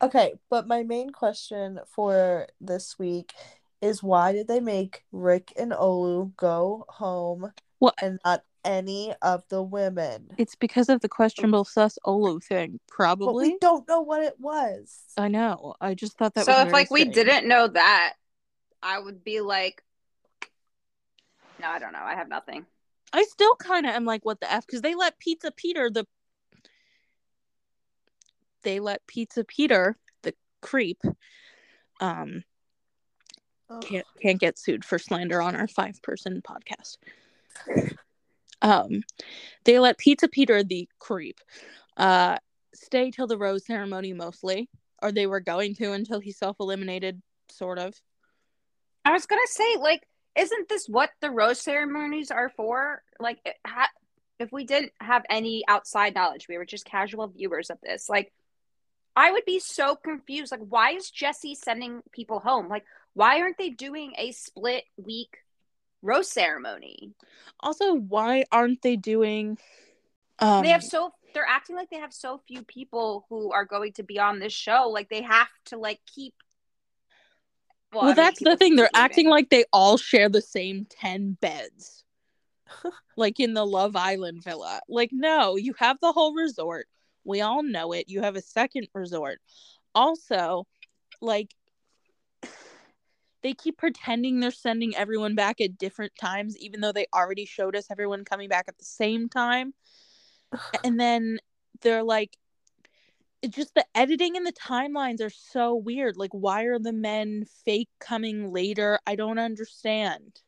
Okay, 0.00 0.34
but 0.50 0.68
my 0.68 0.84
main 0.84 1.10
question 1.10 1.80
for 1.86 2.46
this 2.60 2.98
week 2.98 3.32
is 3.82 4.02
why 4.02 4.32
did 4.32 4.48
they 4.48 4.60
make 4.60 5.04
Rick 5.10 5.52
and 5.58 5.72
Olu 5.72 6.34
go 6.36 6.86
home 6.88 7.52
What? 7.80 7.94
and 8.00 8.18
not 8.24 8.44
any 8.64 9.12
of 9.20 9.42
the 9.48 9.60
women? 9.60 10.30
It's 10.38 10.54
because 10.54 10.88
of 10.88 11.00
the 11.00 11.08
questionable 11.08 11.64
sus 11.64 11.98
Olu 12.06 12.42
thing, 12.42 12.78
probably. 12.88 13.26
But 13.26 13.32
probably. 13.32 13.48
we 13.48 13.58
don't 13.60 13.88
know 13.88 14.00
what 14.00 14.22
it 14.22 14.38
was. 14.38 15.02
I 15.18 15.28
know. 15.28 15.74
I 15.80 15.94
just 15.94 16.16
thought 16.16 16.34
that 16.34 16.46
so 16.46 16.52
was 16.52 16.60
if 16.60 16.64
very 16.66 16.72
like 16.72 16.90
we 16.90 17.04
didn't 17.04 17.48
know 17.48 17.66
that, 17.66 18.14
I 18.82 19.00
would 19.00 19.24
be 19.24 19.40
like, 19.40 19.82
no, 21.60 21.66
I 21.66 21.80
don't 21.80 21.92
know. 21.92 22.02
I 22.02 22.14
have 22.14 22.28
nothing. 22.28 22.64
I 23.12 23.24
still 23.24 23.54
kind 23.56 23.84
of 23.84 23.94
am 23.94 24.04
like, 24.04 24.24
what 24.24 24.40
the 24.40 24.50
f? 24.50 24.64
Because 24.64 24.80
they 24.80 24.94
let 24.94 25.18
Pizza 25.18 25.50
Peter 25.50 25.90
the 25.90 26.06
they 28.62 28.78
let 28.78 29.04
Pizza 29.08 29.42
Peter 29.42 29.96
the 30.22 30.34
creep 30.60 30.98
um 32.00 32.36
Ugh. 32.36 32.42
Can't 33.80 34.06
can't 34.20 34.40
get 34.40 34.58
sued 34.58 34.84
for 34.84 34.98
slander 34.98 35.40
on 35.40 35.56
our 35.56 35.68
five 35.68 36.00
person 36.02 36.42
podcast. 36.42 36.98
Um, 38.60 39.02
they 39.64 39.78
let 39.78 39.98
Pizza 39.98 40.28
Peter 40.28 40.62
the 40.62 40.88
creep 40.98 41.40
uh 41.96 42.38
stay 42.74 43.10
till 43.10 43.26
the 43.26 43.38
rose 43.38 43.66
ceremony 43.66 44.12
mostly, 44.12 44.68
or 45.02 45.12
they 45.12 45.26
were 45.26 45.40
going 45.40 45.74
to 45.76 45.92
until 45.92 46.20
he 46.20 46.32
self 46.32 46.56
eliminated, 46.60 47.22
sort 47.50 47.78
of. 47.78 47.94
I 49.04 49.12
was 49.12 49.26
gonna 49.26 49.40
say, 49.46 49.76
like, 49.78 50.06
isn't 50.36 50.68
this 50.68 50.88
what 50.88 51.10
the 51.20 51.30
rose 51.30 51.60
ceremonies 51.60 52.30
are 52.30 52.50
for? 52.50 53.02
Like, 53.18 53.38
ha- 53.66 53.90
if 54.38 54.50
we 54.52 54.64
didn't 54.64 54.92
have 55.00 55.24
any 55.28 55.64
outside 55.68 56.14
knowledge, 56.14 56.48
we 56.48 56.58
were 56.58 56.64
just 56.64 56.84
casual 56.84 57.28
viewers 57.28 57.70
of 57.70 57.78
this. 57.82 58.08
Like, 58.08 58.32
I 59.14 59.30
would 59.30 59.44
be 59.44 59.58
so 59.58 59.94
confused. 59.94 60.52
Like, 60.52 60.60
why 60.68 60.92
is 60.92 61.10
Jesse 61.10 61.54
sending 61.54 62.02
people 62.12 62.40
home? 62.40 62.68
Like, 62.68 62.84
why 63.14 63.40
aren't 63.40 63.58
they 63.58 63.70
doing 63.70 64.12
a 64.18 64.32
split 64.32 64.84
week 64.96 65.38
rose 66.02 66.30
ceremony? 66.30 67.14
Also, 67.60 67.94
why 67.94 68.44
aren't 68.50 68.82
they 68.82 68.96
doing? 68.96 69.58
Um, 70.38 70.62
they 70.62 70.70
have 70.70 70.82
so 70.82 71.12
they're 71.34 71.46
acting 71.48 71.76
like 71.76 71.90
they 71.90 71.98
have 71.98 72.12
so 72.12 72.40
few 72.46 72.62
people 72.62 73.26
who 73.28 73.52
are 73.52 73.64
going 73.64 73.92
to 73.94 74.02
be 74.02 74.18
on 74.18 74.38
this 74.38 74.52
show. 74.52 74.88
Like, 74.88 75.08
they 75.08 75.22
have 75.22 75.48
to 75.66 75.78
like 75.78 76.00
keep. 76.06 76.34
well, 77.92 78.04
I 78.04 78.06
mean, 78.08 78.16
that's 78.16 78.40
the 78.40 78.56
thing. 78.56 78.76
They're 78.76 78.90
acting 78.94 79.28
like 79.28 79.50
they 79.50 79.64
all 79.72 79.96
share 79.96 80.28
the 80.28 80.42
same 80.42 80.86
10 80.90 81.38
beds. 81.40 82.04
like 83.16 83.40
in 83.40 83.54
the 83.54 83.66
Love 83.66 83.96
Island 83.96 84.42
villa. 84.42 84.80
Like, 84.88 85.10
no, 85.12 85.56
you 85.56 85.74
have 85.78 85.98
the 86.00 86.12
whole 86.12 86.34
resort. 86.34 86.86
We 87.24 87.40
all 87.40 87.62
know 87.62 87.92
it. 87.92 88.08
You 88.08 88.22
have 88.22 88.36
a 88.36 88.42
second 88.42 88.88
resort. 88.94 89.40
Also, 89.94 90.66
like, 91.20 91.54
they 93.42 93.52
keep 93.54 93.78
pretending 93.78 94.40
they're 94.40 94.50
sending 94.50 94.96
everyone 94.96 95.34
back 95.34 95.60
at 95.60 95.78
different 95.78 96.12
times, 96.20 96.56
even 96.58 96.80
though 96.80 96.92
they 96.92 97.06
already 97.14 97.44
showed 97.44 97.76
us 97.76 97.90
everyone 97.90 98.24
coming 98.24 98.48
back 98.48 98.66
at 98.68 98.78
the 98.78 98.84
same 98.84 99.28
time. 99.28 99.74
And 100.84 100.98
then 100.98 101.38
they're 101.80 102.04
like, 102.04 102.36
it's 103.42 103.56
just 103.56 103.74
the 103.74 103.84
editing 103.94 104.36
and 104.36 104.46
the 104.46 104.52
timelines 104.52 105.20
are 105.20 105.30
so 105.30 105.74
weird. 105.74 106.16
Like, 106.16 106.30
why 106.30 106.64
are 106.64 106.78
the 106.78 106.92
men 106.92 107.44
fake 107.64 107.88
coming 107.98 108.52
later? 108.52 109.00
I 109.06 109.16
don't 109.16 109.38
understand. 109.38 110.40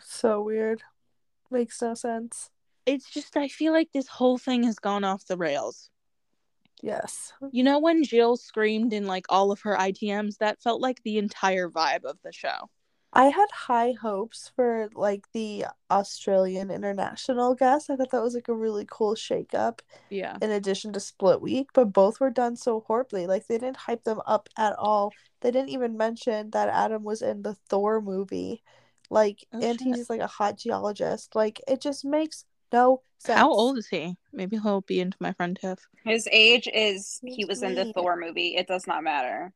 So 0.00 0.42
weird. 0.42 0.82
Makes 1.50 1.80
no 1.80 1.94
sense. 1.94 2.50
It's 2.86 3.08
just, 3.10 3.36
I 3.36 3.48
feel 3.48 3.72
like 3.72 3.92
this 3.92 4.08
whole 4.08 4.38
thing 4.38 4.64
has 4.64 4.78
gone 4.78 5.04
off 5.04 5.26
the 5.26 5.36
rails. 5.36 5.90
Yes. 6.82 7.32
You 7.50 7.62
know, 7.64 7.78
when 7.78 8.04
Jill 8.04 8.36
screamed 8.36 8.92
in 8.92 9.06
like 9.06 9.26
all 9.28 9.50
of 9.52 9.60
her 9.62 9.76
ITMs, 9.76 10.38
that 10.38 10.62
felt 10.62 10.80
like 10.80 11.02
the 11.02 11.18
entire 11.18 11.68
vibe 11.68 12.04
of 12.04 12.18
the 12.22 12.32
show. 12.32 12.70
I 13.12 13.26
had 13.26 13.50
high 13.50 13.94
hopes 14.00 14.52
for 14.54 14.90
like 14.94 15.24
the 15.32 15.64
Australian 15.90 16.70
international 16.70 17.54
guest. 17.54 17.88
I 17.88 17.96
thought 17.96 18.10
that 18.10 18.22
was 18.22 18.34
like 18.34 18.48
a 18.48 18.54
really 18.54 18.86
cool 18.90 19.14
shakeup 19.14 19.80
Yeah. 20.10 20.36
in 20.42 20.50
addition 20.50 20.92
to 20.92 21.00
Split 21.00 21.40
Week, 21.40 21.70
but 21.72 21.86
both 21.92 22.20
were 22.20 22.30
done 22.30 22.54
so 22.54 22.84
horribly. 22.86 23.26
Like 23.26 23.46
they 23.46 23.56
didn't 23.58 23.78
hype 23.78 24.04
them 24.04 24.20
up 24.26 24.48
at 24.58 24.74
all. 24.78 25.12
They 25.40 25.50
didn't 25.50 25.70
even 25.70 25.96
mention 25.96 26.50
that 26.50 26.68
Adam 26.68 27.02
was 27.02 27.22
in 27.22 27.42
the 27.42 27.54
Thor 27.68 28.00
movie. 28.02 28.62
Like 29.10 29.46
Oh, 29.54 29.60
and 29.62 29.78
shit. 29.80 29.94
he's 29.96 30.10
like 30.10 30.20
a 30.20 30.26
hot 30.26 30.58
geologist. 30.58 31.34
Like 31.34 31.62
it 31.66 31.80
just 31.80 32.04
makes 32.04 32.44
no 32.72 33.02
sense. 33.18 33.38
How 33.38 33.50
old 33.50 33.78
is 33.78 33.88
he? 33.88 34.16
Maybe 34.32 34.58
he'll 34.58 34.82
be 34.82 35.00
into 35.00 35.16
my 35.20 35.32
friend 35.32 35.58
Tiff. 35.60 35.78
His 36.04 36.28
age 36.30 36.68
is 36.72 37.20
he 37.24 37.44
was 37.44 37.62
in 37.62 37.74
the. 37.74 37.92
Thor 37.92 38.16
movie. 38.16 38.56
It 38.56 38.66
does 38.66 38.86
not 38.86 39.02
matter. 39.02 39.52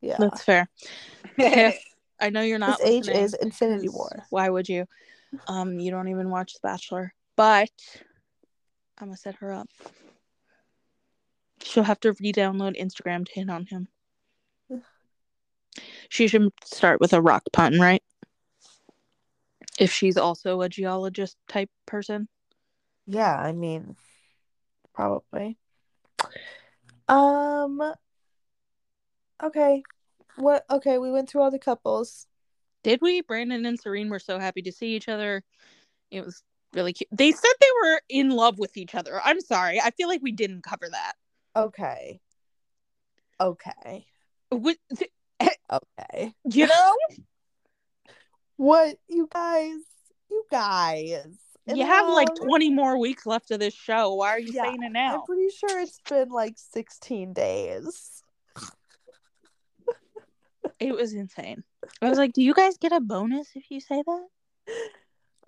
Yeah. 0.00 0.16
That's 0.18 0.42
fair. 0.42 0.68
Tiff, 1.38 1.78
I 2.20 2.30
know 2.30 2.42
you're 2.42 2.58
not. 2.58 2.80
His 2.80 2.88
age 2.88 3.08
is 3.08 3.34
Infinity 3.34 3.88
War. 3.88 4.24
Why 4.30 4.48
would 4.48 4.68
you? 4.68 4.86
Um, 5.48 5.78
you 5.80 5.90
don't 5.90 6.08
even 6.08 6.30
watch 6.30 6.54
The 6.54 6.60
Bachelor, 6.62 7.12
but 7.36 7.70
I'm 8.98 9.08
gonna 9.08 9.16
set 9.16 9.36
her 9.36 9.52
up. 9.52 9.68
She'll 11.62 11.82
have 11.84 12.00
to 12.00 12.14
re-download 12.20 12.80
Instagram 12.80 13.26
to 13.26 13.32
hit 13.32 13.50
on 13.50 13.66
him. 13.66 13.88
She 16.08 16.26
should 16.28 16.52
start 16.64 17.00
with 17.00 17.12
a 17.12 17.20
rock 17.20 17.42
pun, 17.52 17.78
right? 17.78 18.02
If 19.78 19.92
she's 19.92 20.16
also 20.16 20.62
a 20.62 20.70
geologist 20.70 21.36
type 21.48 21.68
person. 21.84 22.28
Yeah, 23.06 23.34
I 23.34 23.52
mean, 23.52 23.96
probably. 24.94 25.56
Um. 27.08 27.82
Okay. 29.42 29.82
What? 30.36 30.64
Okay, 30.70 30.98
we 30.98 31.10
went 31.10 31.28
through 31.28 31.42
all 31.42 31.50
the 31.50 31.58
couples. 31.58 32.26
Did 32.82 33.00
we? 33.00 33.20
Brandon 33.20 33.64
and 33.66 33.78
Serene 33.78 34.10
were 34.10 34.18
so 34.18 34.38
happy 34.38 34.62
to 34.62 34.72
see 34.72 34.94
each 34.94 35.08
other. 35.08 35.42
It 36.10 36.24
was 36.24 36.42
really 36.72 36.92
cute. 36.92 37.08
They 37.10 37.32
said 37.32 37.52
they 37.60 37.66
were 37.82 38.00
in 38.08 38.30
love 38.30 38.58
with 38.58 38.76
each 38.76 38.94
other. 38.94 39.20
I'm 39.24 39.40
sorry. 39.40 39.80
I 39.80 39.90
feel 39.90 40.08
like 40.08 40.22
we 40.22 40.32
didn't 40.32 40.62
cover 40.62 40.88
that. 40.90 41.12
Okay. 41.54 42.20
Okay. 43.40 44.06
With, 44.50 44.78
Okay. 45.70 46.34
you 46.44 46.66
know, 46.66 46.96
What 48.56 48.96
you 49.08 49.28
guys? 49.32 49.80
You 50.30 50.44
guys. 50.50 51.36
You 51.74 51.84
have 51.84 52.08
like 52.08 52.34
20 52.34 52.70
more 52.70 52.98
weeks 52.98 53.26
left 53.26 53.50
of 53.50 53.60
this 53.60 53.74
show. 53.74 54.14
Why 54.14 54.30
are 54.30 54.40
you 54.40 54.52
Yeah, 54.52 54.64
saying 54.64 54.82
it 54.82 54.92
now? 54.92 55.14
I'm 55.14 55.22
pretty 55.22 55.48
sure 55.50 55.80
it's 55.80 56.00
been 56.08 56.28
like 56.28 56.54
16 56.56 57.32
days. 57.32 58.22
It 60.78 60.94
was 60.94 61.14
insane. 61.14 61.64
I 62.02 62.08
was 62.08 62.18
like, 62.18 62.32
do 62.32 62.42
you 62.42 62.54
guys 62.54 62.76
get 62.76 62.92
a 62.92 63.00
bonus 63.00 63.48
if 63.54 63.70
you 63.70 63.80
say 63.80 64.02
that? 64.06 64.26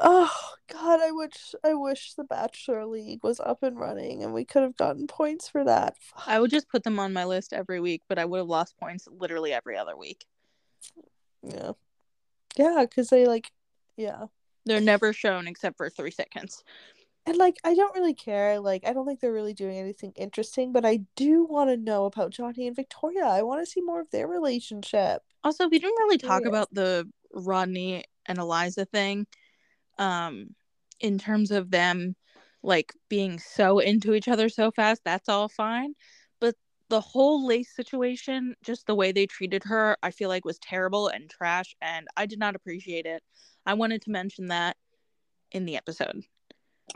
Oh 0.00 0.32
God, 0.72 1.00
I 1.00 1.10
wish 1.10 1.54
I 1.64 1.74
wish 1.74 2.14
the 2.14 2.24
Bachelor 2.24 2.86
League 2.86 3.24
was 3.24 3.40
up 3.40 3.62
and 3.62 3.78
running 3.78 4.22
and 4.22 4.32
we 4.32 4.44
could 4.44 4.62
have 4.62 4.76
gotten 4.76 5.06
points 5.08 5.48
for 5.48 5.64
that. 5.64 5.96
I 6.26 6.38
would 6.38 6.50
just 6.50 6.68
put 6.68 6.84
them 6.84 7.00
on 7.00 7.12
my 7.12 7.24
list 7.24 7.52
every 7.52 7.80
week, 7.80 8.02
but 8.08 8.18
I 8.18 8.24
would 8.24 8.38
have 8.38 8.46
lost 8.46 8.78
points 8.78 9.08
literally 9.10 9.52
every 9.52 9.76
other 9.76 9.96
week. 9.96 10.24
Yeah. 11.42 11.72
Yeah, 12.56 12.86
because 12.88 13.08
they 13.08 13.26
like 13.26 13.50
yeah. 13.96 14.26
They're 14.68 14.80
never 14.80 15.12
shown 15.12 15.48
except 15.48 15.76
for 15.76 15.90
three 15.90 16.10
seconds. 16.10 16.62
And 17.26 17.36
like 17.36 17.56
I 17.62 17.74
don't 17.74 17.94
really 17.94 18.14
care. 18.14 18.58
Like 18.58 18.86
I 18.86 18.92
don't 18.92 19.06
think 19.06 19.20
they're 19.20 19.32
really 19.32 19.54
doing 19.54 19.76
anything 19.76 20.12
interesting, 20.16 20.72
but 20.72 20.86
I 20.86 21.00
do 21.14 21.44
want 21.44 21.68
to 21.68 21.76
know 21.76 22.06
about 22.06 22.30
Johnny 22.30 22.66
and 22.66 22.74
Victoria. 22.74 23.24
I 23.24 23.42
want 23.42 23.60
to 23.60 23.70
see 23.70 23.82
more 23.82 24.00
of 24.00 24.10
their 24.10 24.26
relationship. 24.26 25.22
Also, 25.44 25.68
we 25.68 25.78
didn't 25.78 25.98
really 25.98 26.16
talk 26.16 26.42
Curious. 26.42 26.48
about 26.48 26.68
the 26.72 27.08
Rodney 27.34 28.04
and 28.26 28.38
Eliza 28.38 28.86
thing. 28.86 29.26
Um, 29.98 30.54
in 31.00 31.18
terms 31.18 31.50
of 31.50 31.70
them 31.70 32.16
like 32.62 32.92
being 33.08 33.38
so 33.38 33.78
into 33.78 34.14
each 34.14 34.28
other 34.28 34.48
so 34.48 34.70
fast, 34.70 35.02
that's 35.04 35.28
all 35.28 35.48
fine. 35.48 35.94
But 36.40 36.54
the 36.88 37.00
whole 37.00 37.46
lace 37.46 37.74
situation, 37.74 38.54
just 38.64 38.86
the 38.86 38.94
way 38.94 39.12
they 39.12 39.26
treated 39.26 39.64
her, 39.64 39.96
I 40.02 40.10
feel 40.10 40.28
like 40.28 40.44
was 40.44 40.58
terrible 40.58 41.08
and 41.08 41.28
trash, 41.28 41.76
and 41.80 42.06
I 42.16 42.26
did 42.26 42.38
not 42.38 42.56
appreciate 42.56 43.06
it. 43.06 43.22
I 43.68 43.74
wanted 43.74 44.00
to 44.02 44.10
mention 44.10 44.48
that 44.48 44.76
in 45.52 45.66
the 45.66 45.76
episode. 45.76 46.24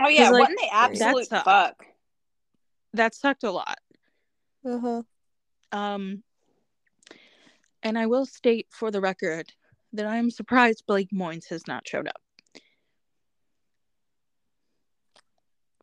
Oh 0.01 0.09
yeah, 0.09 0.31
like, 0.31 0.41
wasn't 0.41 0.59
the 0.61 0.69
absolute 0.75 1.27
sucked. 1.29 1.45
fuck? 1.45 1.87
That 2.95 3.15
sucked 3.15 3.45
a 3.45 3.51
lot. 3.51 3.79
Uh-huh. 4.67 5.03
Um, 5.71 6.23
and 7.83 7.99
I 7.99 8.07
will 8.07 8.25
state 8.25 8.69
for 8.71 8.91
the 8.91 9.01
record 9.03 9.53
that 9.93 10.07
I 10.07 10.17
am 10.17 10.31
surprised 10.31 10.85
Blake 10.87 11.11
Moynes 11.13 11.49
has 11.51 11.67
not 11.67 11.87
showed 11.87 12.09
up. 12.09 12.21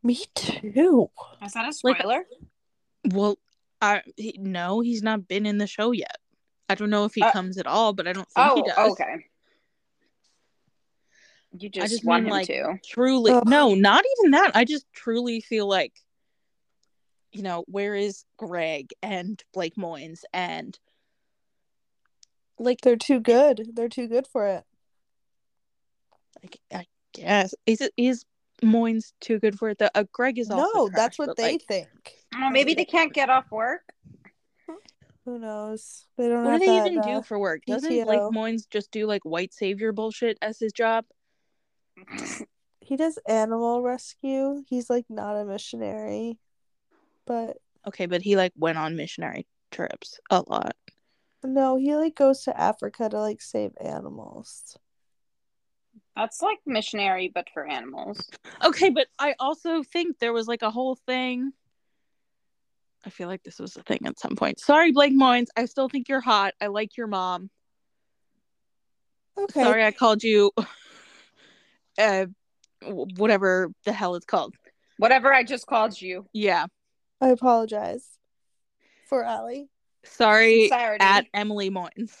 Me 0.02 0.18
too. 0.34 1.10
Is 1.44 1.52
that 1.52 1.64
a 1.64 1.74
Like- 1.84 1.98
spoiler? 1.98 2.24
Well, 3.12 3.38
I 3.80 4.02
he, 4.16 4.36
no, 4.38 4.80
he's 4.80 5.02
not 5.02 5.28
been 5.28 5.46
in 5.46 5.58
the 5.58 5.66
show 5.66 5.92
yet. 5.92 6.16
I 6.68 6.74
don't 6.74 6.90
know 6.90 7.04
if 7.04 7.14
he 7.14 7.22
Uh, 7.22 7.32
comes 7.32 7.58
at 7.58 7.66
all, 7.66 7.92
but 7.92 8.06
I 8.08 8.12
don't 8.12 8.28
think 8.30 8.46
oh, 8.50 8.54
he 8.56 8.62
does. 8.62 8.92
okay. 8.92 9.26
You 11.58 11.68
just, 11.68 11.84
I 11.84 11.88
just 11.88 12.04
want 12.04 12.24
mean, 12.24 12.32
him 12.32 12.38
like, 12.38 12.46
to. 12.46 12.78
Truly, 12.84 13.32
Ugh. 13.32 13.42
no, 13.46 13.74
not 13.74 14.04
even 14.18 14.32
that. 14.32 14.52
I 14.54 14.64
just 14.64 14.86
truly 14.92 15.40
feel 15.40 15.68
like, 15.68 15.94
you 17.32 17.42
know, 17.42 17.64
where 17.66 17.94
is 17.94 18.24
Greg 18.36 18.90
and 19.02 19.42
Blake 19.52 19.74
Moynes 19.76 20.20
and 20.32 20.78
like, 22.58 22.80
They're 22.82 22.96
too 22.96 23.20
good. 23.20 23.70
They're 23.74 23.88
too 23.88 24.06
good 24.08 24.26
for 24.26 24.46
it. 24.46 24.64
like 26.42 26.60
I 26.72 26.86
guess 27.12 27.54
is 27.66 27.80
it 27.80 27.92
is 27.96 28.24
Moynes 28.62 29.12
too 29.20 29.38
good 29.38 29.58
for 29.58 29.70
it? 29.70 29.78
The 29.78 29.90
uh, 29.94 30.04
Greg 30.12 30.38
is 30.38 30.50
also 30.50 30.70
No, 30.74 30.88
trash, 30.88 30.96
that's 30.96 31.18
what 31.18 31.36
they 31.36 31.52
like, 31.52 31.62
think. 31.62 31.88
Oh, 32.34 32.50
maybe 32.50 32.74
they 32.74 32.84
can't 32.84 33.12
get 33.12 33.30
off 33.30 33.50
work. 33.50 33.82
Who 35.24 35.38
knows? 35.38 36.06
They 36.16 36.28
don't 36.28 36.44
What 36.44 36.52
have 36.52 36.60
do 36.60 36.66
they 36.66 36.72
that, 36.72 36.86
even 36.86 36.98
uh, 36.98 37.02
do 37.02 37.22
for 37.22 37.38
work? 37.38 37.62
Doesn't 37.66 38.04
Blake 38.04 38.20
PTO. 38.20 38.32
Moynes 38.32 38.68
just 38.70 38.90
do 38.90 39.06
like 39.06 39.22
white 39.24 39.52
savior 39.52 39.92
bullshit 39.92 40.38
as 40.42 40.58
his 40.58 40.72
job? 40.72 41.04
He 42.80 42.96
does 42.96 43.18
animal 43.28 43.82
rescue. 43.82 44.62
He's 44.66 44.90
like 44.90 45.06
not 45.08 45.36
a 45.36 45.44
missionary. 45.44 46.38
But 47.26 47.58
Okay, 47.86 48.06
but 48.06 48.22
he 48.22 48.36
like 48.36 48.52
went 48.56 48.78
on 48.78 48.96
missionary 48.96 49.46
trips 49.70 50.18
a 50.30 50.42
lot. 50.46 50.74
no, 51.44 51.76
he 51.76 51.94
like 51.94 52.14
goes 52.14 52.42
to 52.44 52.60
Africa 52.60 53.08
to 53.08 53.20
like 53.20 53.40
save 53.40 53.72
animals. 53.80 54.76
That's 56.16 56.42
like 56.42 56.58
missionary, 56.66 57.30
but 57.32 57.48
for 57.54 57.66
animals. 57.66 58.28
Okay, 58.64 58.90
but 58.90 59.06
I 59.18 59.34
also 59.38 59.82
think 59.82 60.18
there 60.18 60.32
was 60.32 60.48
like 60.48 60.62
a 60.62 60.70
whole 60.70 60.96
thing. 61.06 61.52
I 63.06 63.10
feel 63.10 63.28
like 63.28 63.42
this 63.42 63.58
was 63.58 63.76
a 63.76 63.82
thing 63.82 64.00
at 64.04 64.18
some 64.18 64.36
point. 64.36 64.60
Sorry, 64.60 64.92
Blake 64.92 65.14
Moynes. 65.14 65.46
I 65.56 65.64
still 65.64 65.88
think 65.88 66.08
you're 66.08 66.20
hot. 66.20 66.54
I 66.60 66.66
like 66.66 66.96
your 66.96 67.06
mom. 67.06 67.50
Okay. 69.38 69.62
Sorry, 69.62 69.84
I 69.84 69.92
called 69.92 70.22
you. 70.22 70.50
Uh, 72.00 72.26
whatever 73.16 73.70
the 73.84 73.92
hell 73.92 74.14
it's 74.14 74.26
called. 74.26 74.54
Whatever 74.96 75.32
I 75.32 75.44
just 75.44 75.66
called 75.66 76.00
you. 76.00 76.26
Yeah. 76.32 76.66
I 77.20 77.28
apologize 77.28 78.06
for 79.08 79.24
Allie. 79.24 79.68
Sorry, 80.04 80.68
Sincerity. 80.68 81.04
at 81.04 81.26
Emily 81.34 81.70
Moynes. 81.70 82.16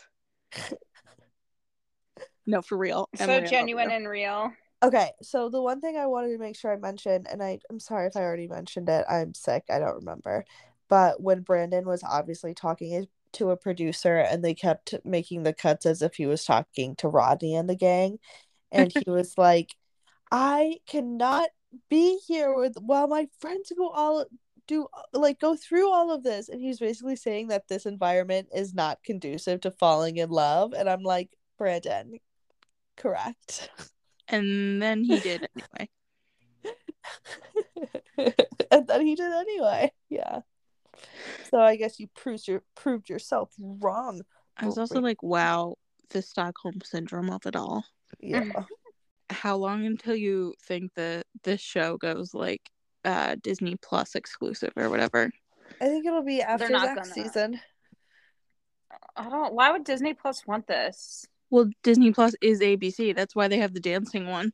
no, 2.46 2.60
for 2.60 2.76
real. 2.76 3.08
so 3.14 3.24
Emily, 3.24 3.48
genuine 3.48 3.90
and 3.90 4.06
real. 4.06 4.52
Okay, 4.82 5.10
so 5.22 5.48
the 5.48 5.60
one 5.60 5.80
thing 5.80 5.96
I 5.96 6.06
wanted 6.06 6.32
to 6.32 6.38
make 6.38 6.56
sure 6.56 6.72
I 6.72 6.76
mentioned, 6.76 7.26
and 7.30 7.42
I, 7.42 7.58
I'm 7.70 7.80
sorry 7.80 8.06
if 8.06 8.16
I 8.16 8.20
already 8.20 8.48
mentioned 8.48 8.88
it, 8.88 9.04
I'm 9.08 9.34
sick, 9.34 9.64
I 9.70 9.78
don't 9.78 9.96
remember. 9.96 10.44
But 10.88 11.22
when 11.22 11.40
Brandon 11.42 11.86
was 11.86 12.02
obviously 12.02 12.54
talking 12.54 13.06
to 13.32 13.50
a 13.50 13.56
producer 13.56 14.16
and 14.16 14.44
they 14.44 14.54
kept 14.54 14.94
making 15.04 15.42
the 15.42 15.52
cuts 15.52 15.86
as 15.86 16.02
if 16.02 16.14
he 16.14 16.26
was 16.26 16.44
talking 16.44 16.96
to 16.96 17.08
Rodney 17.08 17.54
and 17.54 17.68
the 17.68 17.76
gang, 17.76 18.18
and 18.72 18.92
he 18.92 19.04
was 19.10 19.36
like, 19.36 19.74
I 20.30 20.78
cannot 20.86 21.48
be 21.88 22.18
here 22.26 22.54
with 22.54 22.76
while 22.80 23.06
my 23.06 23.28
friends 23.38 23.72
go 23.76 23.88
all 23.90 24.26
do 24.66 24.86
like 25.12 25.40
go 25.40 25.56
through 25.56 25.90
all 25.90 26.12
of 26.12 26.22
this. 26.22 26.48
And 26.48 26.60
he's 26.60 26.78
basically 26.78 27.16
saying 27.16 27.48
that 27.48 27.68
this 27.68 27.86
environment 27.86 28.48
is 28.54 28.72
not 28.72 29.02
conducive 29.02 29.60
to 29.62 29.70
falling 29.70 30.16
in 30.16 30.30
love. 30.30 30.72
And 30.72 30.88
I'm 30.88 31.02
like, 31.02 31.30
Brandon, 31.58 32.18
correct. 32.96 33.70
And 34.28 34.80
then 34.80 35.02
he 35.02 35.18
did 35.18 35.48
anyway. 35.56 35.90
and 38.70 38.86
then 38.86 39.04
he 39.04 39.16
did 39.16 39.32
anyway. 39.32 39.92
Yeah. 40.08 40.40
So 41.50 41.58
I 41.58 41.76
guess 41.76 41.98
you 41.98 42.06
proved 42.14 42.46
your 42.46 42.62
proved 42.76 43.08
yourself 43.08 43.50
wrong. 43.58 44.22
I 44.56 44.66
was 44.66 44.78
also 44.78 45.00
like, 45.00 45.22
wow, 45.22 45.76
the 46.10 46.22
Stockholm 46.22 46.80
syndrome 46.84 47.30
of 47.30 47.46
it 47.46 47.56
all. 47.56 47.84
Yeah. 48.18 48.50
How 49.30 49.56
long 49.56 49.86
until 49.86 50.14
you 50.16 50.54
think 50.64 50.92
that 50.96 51.26
this 51.44 51.60
show 51.60 51.96
goes 51.96 52.34
like 52.34 52.62
uh 53.04 53.36
Disney 53.40 53.76
Plus 53.80 54.14
exclusive 54.14 54.72
or 54.76 54.90
whatever? 54.90 55.30
I 55.80 55.86
think 55.86 56.04
it'll 56.04 56.22
be 56.22 56.42
after 56.42 56.68
next 56.68 56.86
gonna- 56.86 57.04
season. 57.04 57.60
I 59.16 59.28
don't. 59.28 59.54
Why 59.54 59.70
would 59.72 59.84
Disney 59.84 60.14
Plus 60.14 60.46
want 60.46 60.66
this? 60.66 61.24
Well, 61.50 61.70
Disney 61.82 62.12
Plus 62.12 62.34
is 62.42 62.60
ABC. 62.60 63.14
That's 63.14 63.34
why 63.36 63.48
they 63.48 63.58
have 63.58 63.72
the 63.74 63.80
dancing 63.80 64.26
one. 64.26 64.52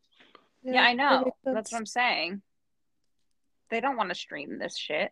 Yeah, 0.63 0.83
I 0.83 0.93
know. 0.95 1.25
makes 1.25 1.37
That's 1.45 1.57
sense. 1.57 1.73
what 1.73 1.79
I'm 1.79 1.87
saying. 1.87 2.43
They 3.71 3.81
don't 3.81 3.97
want 3.97 4.11
to 4.11 4.15
stream 4.15 4.59
this 4.59 4.77
shit 4.77 5.11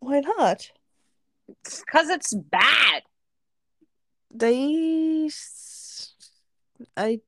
Why 0.00 0.20
not? 0.20 0.70
because 1.64 2.08
it's 2.10 2.34
bad. 2.34 3.02
They 4.30 5.24
s- 5.26 5.65
I 6.96 7.20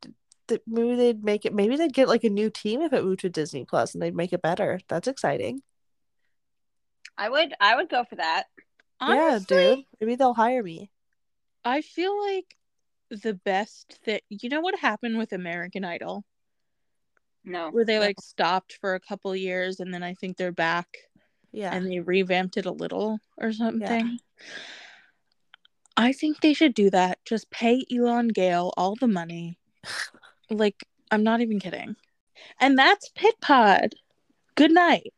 th- 0.48 0.60
maybe 0.66 0.94
they'd 0.96 1.24
make 1.24 1.44
it 1.44 1.54
maybe 1.54 1.76
they'd 1.76 1.92
get 1.92 2.08
like 2.08 2.24
a 2.24 2.30
new 2.30 2.50
team 2.50 2.80
if 2.82 2.92
it 2.92 3.04
moved 3.04 3.20
to 3.20 3.28
Disney 3.28 3.64
Plus 3.64 3.94
and 3.94 4.02
they'd 4.02 4.14
make 4.16 4.32
it 4.32 4.42
better. 4.42 4.80
That's 4.88 5.08
exciting. 5.08 5.62
I 7.16 7.28
would. 7.28 7.52
I 7.60 7.76
would 7.76 7.88
go 7.88 8.04
for 8.04 8.16
that. 8.16 8.44
Honestly, 9.00 9.56
yeah, 9.56 9.74
dude. 9.76 9.84
Maybe 10.00 10.14
they'll 10.16 10.34
hire 10.34 10.62
me. 10.62 10.90
I 11.64 11.82
feel 11.82 12.16
like 12.26 12.56
the 13.10 13.34
best 13.34 13.98
that 14.06 14.22
you 14.28 14.48
know 14.48 14.60
what 14.60 14.78
happened 14.78 15.18
with 15.18 15.32
American 15.32 15.84
Idol. 15.84 16.24
No. 17.44 17.70
where 17.70 17.84
they 17.84 17.94
No. 17.98 18.04
like 18.04 18.20
stopped 18.20 18.76
for 18.80 18.94
a 18.94 19.00
couple 19.00 19.34
years 19.34 19.80
and 19.80 19.94
then 19.94 20.02
I 20.02 20.12
think 20.14 20.36
they're 20.36 20.52
back 20.52 20.88
Yeah. 21.50 21.74
and 21.74 21.86
they 21.90 22.00
revamped 22.00 22.58
it 22.58 22.66
a 22.66 22.70
little 22.72 23.20
or 23.38 23.52
something. 23.52 24.18
I 25.98 26.12
think 26.12 26.40
they 26.40 26.54
should 26.54 26.74
do 26.74 26.90
that. 26.90 27.18
Just 27.24 27.50
pay 27.50 27.84
Elan 27.90 28.28
Gale 28.28 28.72
all 28.76 28.94
the 28.94 29.08
money. 29.08 29.58
like, 30.48 30.84
I'm 31.10 31.24
not 31.24 31.40
even 31.40 31.58
kidding. 31.58 31.96
And 32.60 32.78
that's 32.78 33.10
Pit 33.16 33.34
Pod. 33.40 33.94
Good 34.54 34.70
night. 34.70 35.12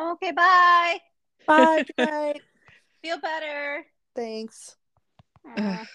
Okay, 0.00 0.32
bye. 0.32 0.98
Bye. 1.46 1.84
Good 1.96 2.10
night. 2.10 2.40
Feel 3.00 3.20
better. 3.20 3.86
Thanks. 4.16 4.76
Aw. 5.56 5.78
Ugh. 5.80 5.86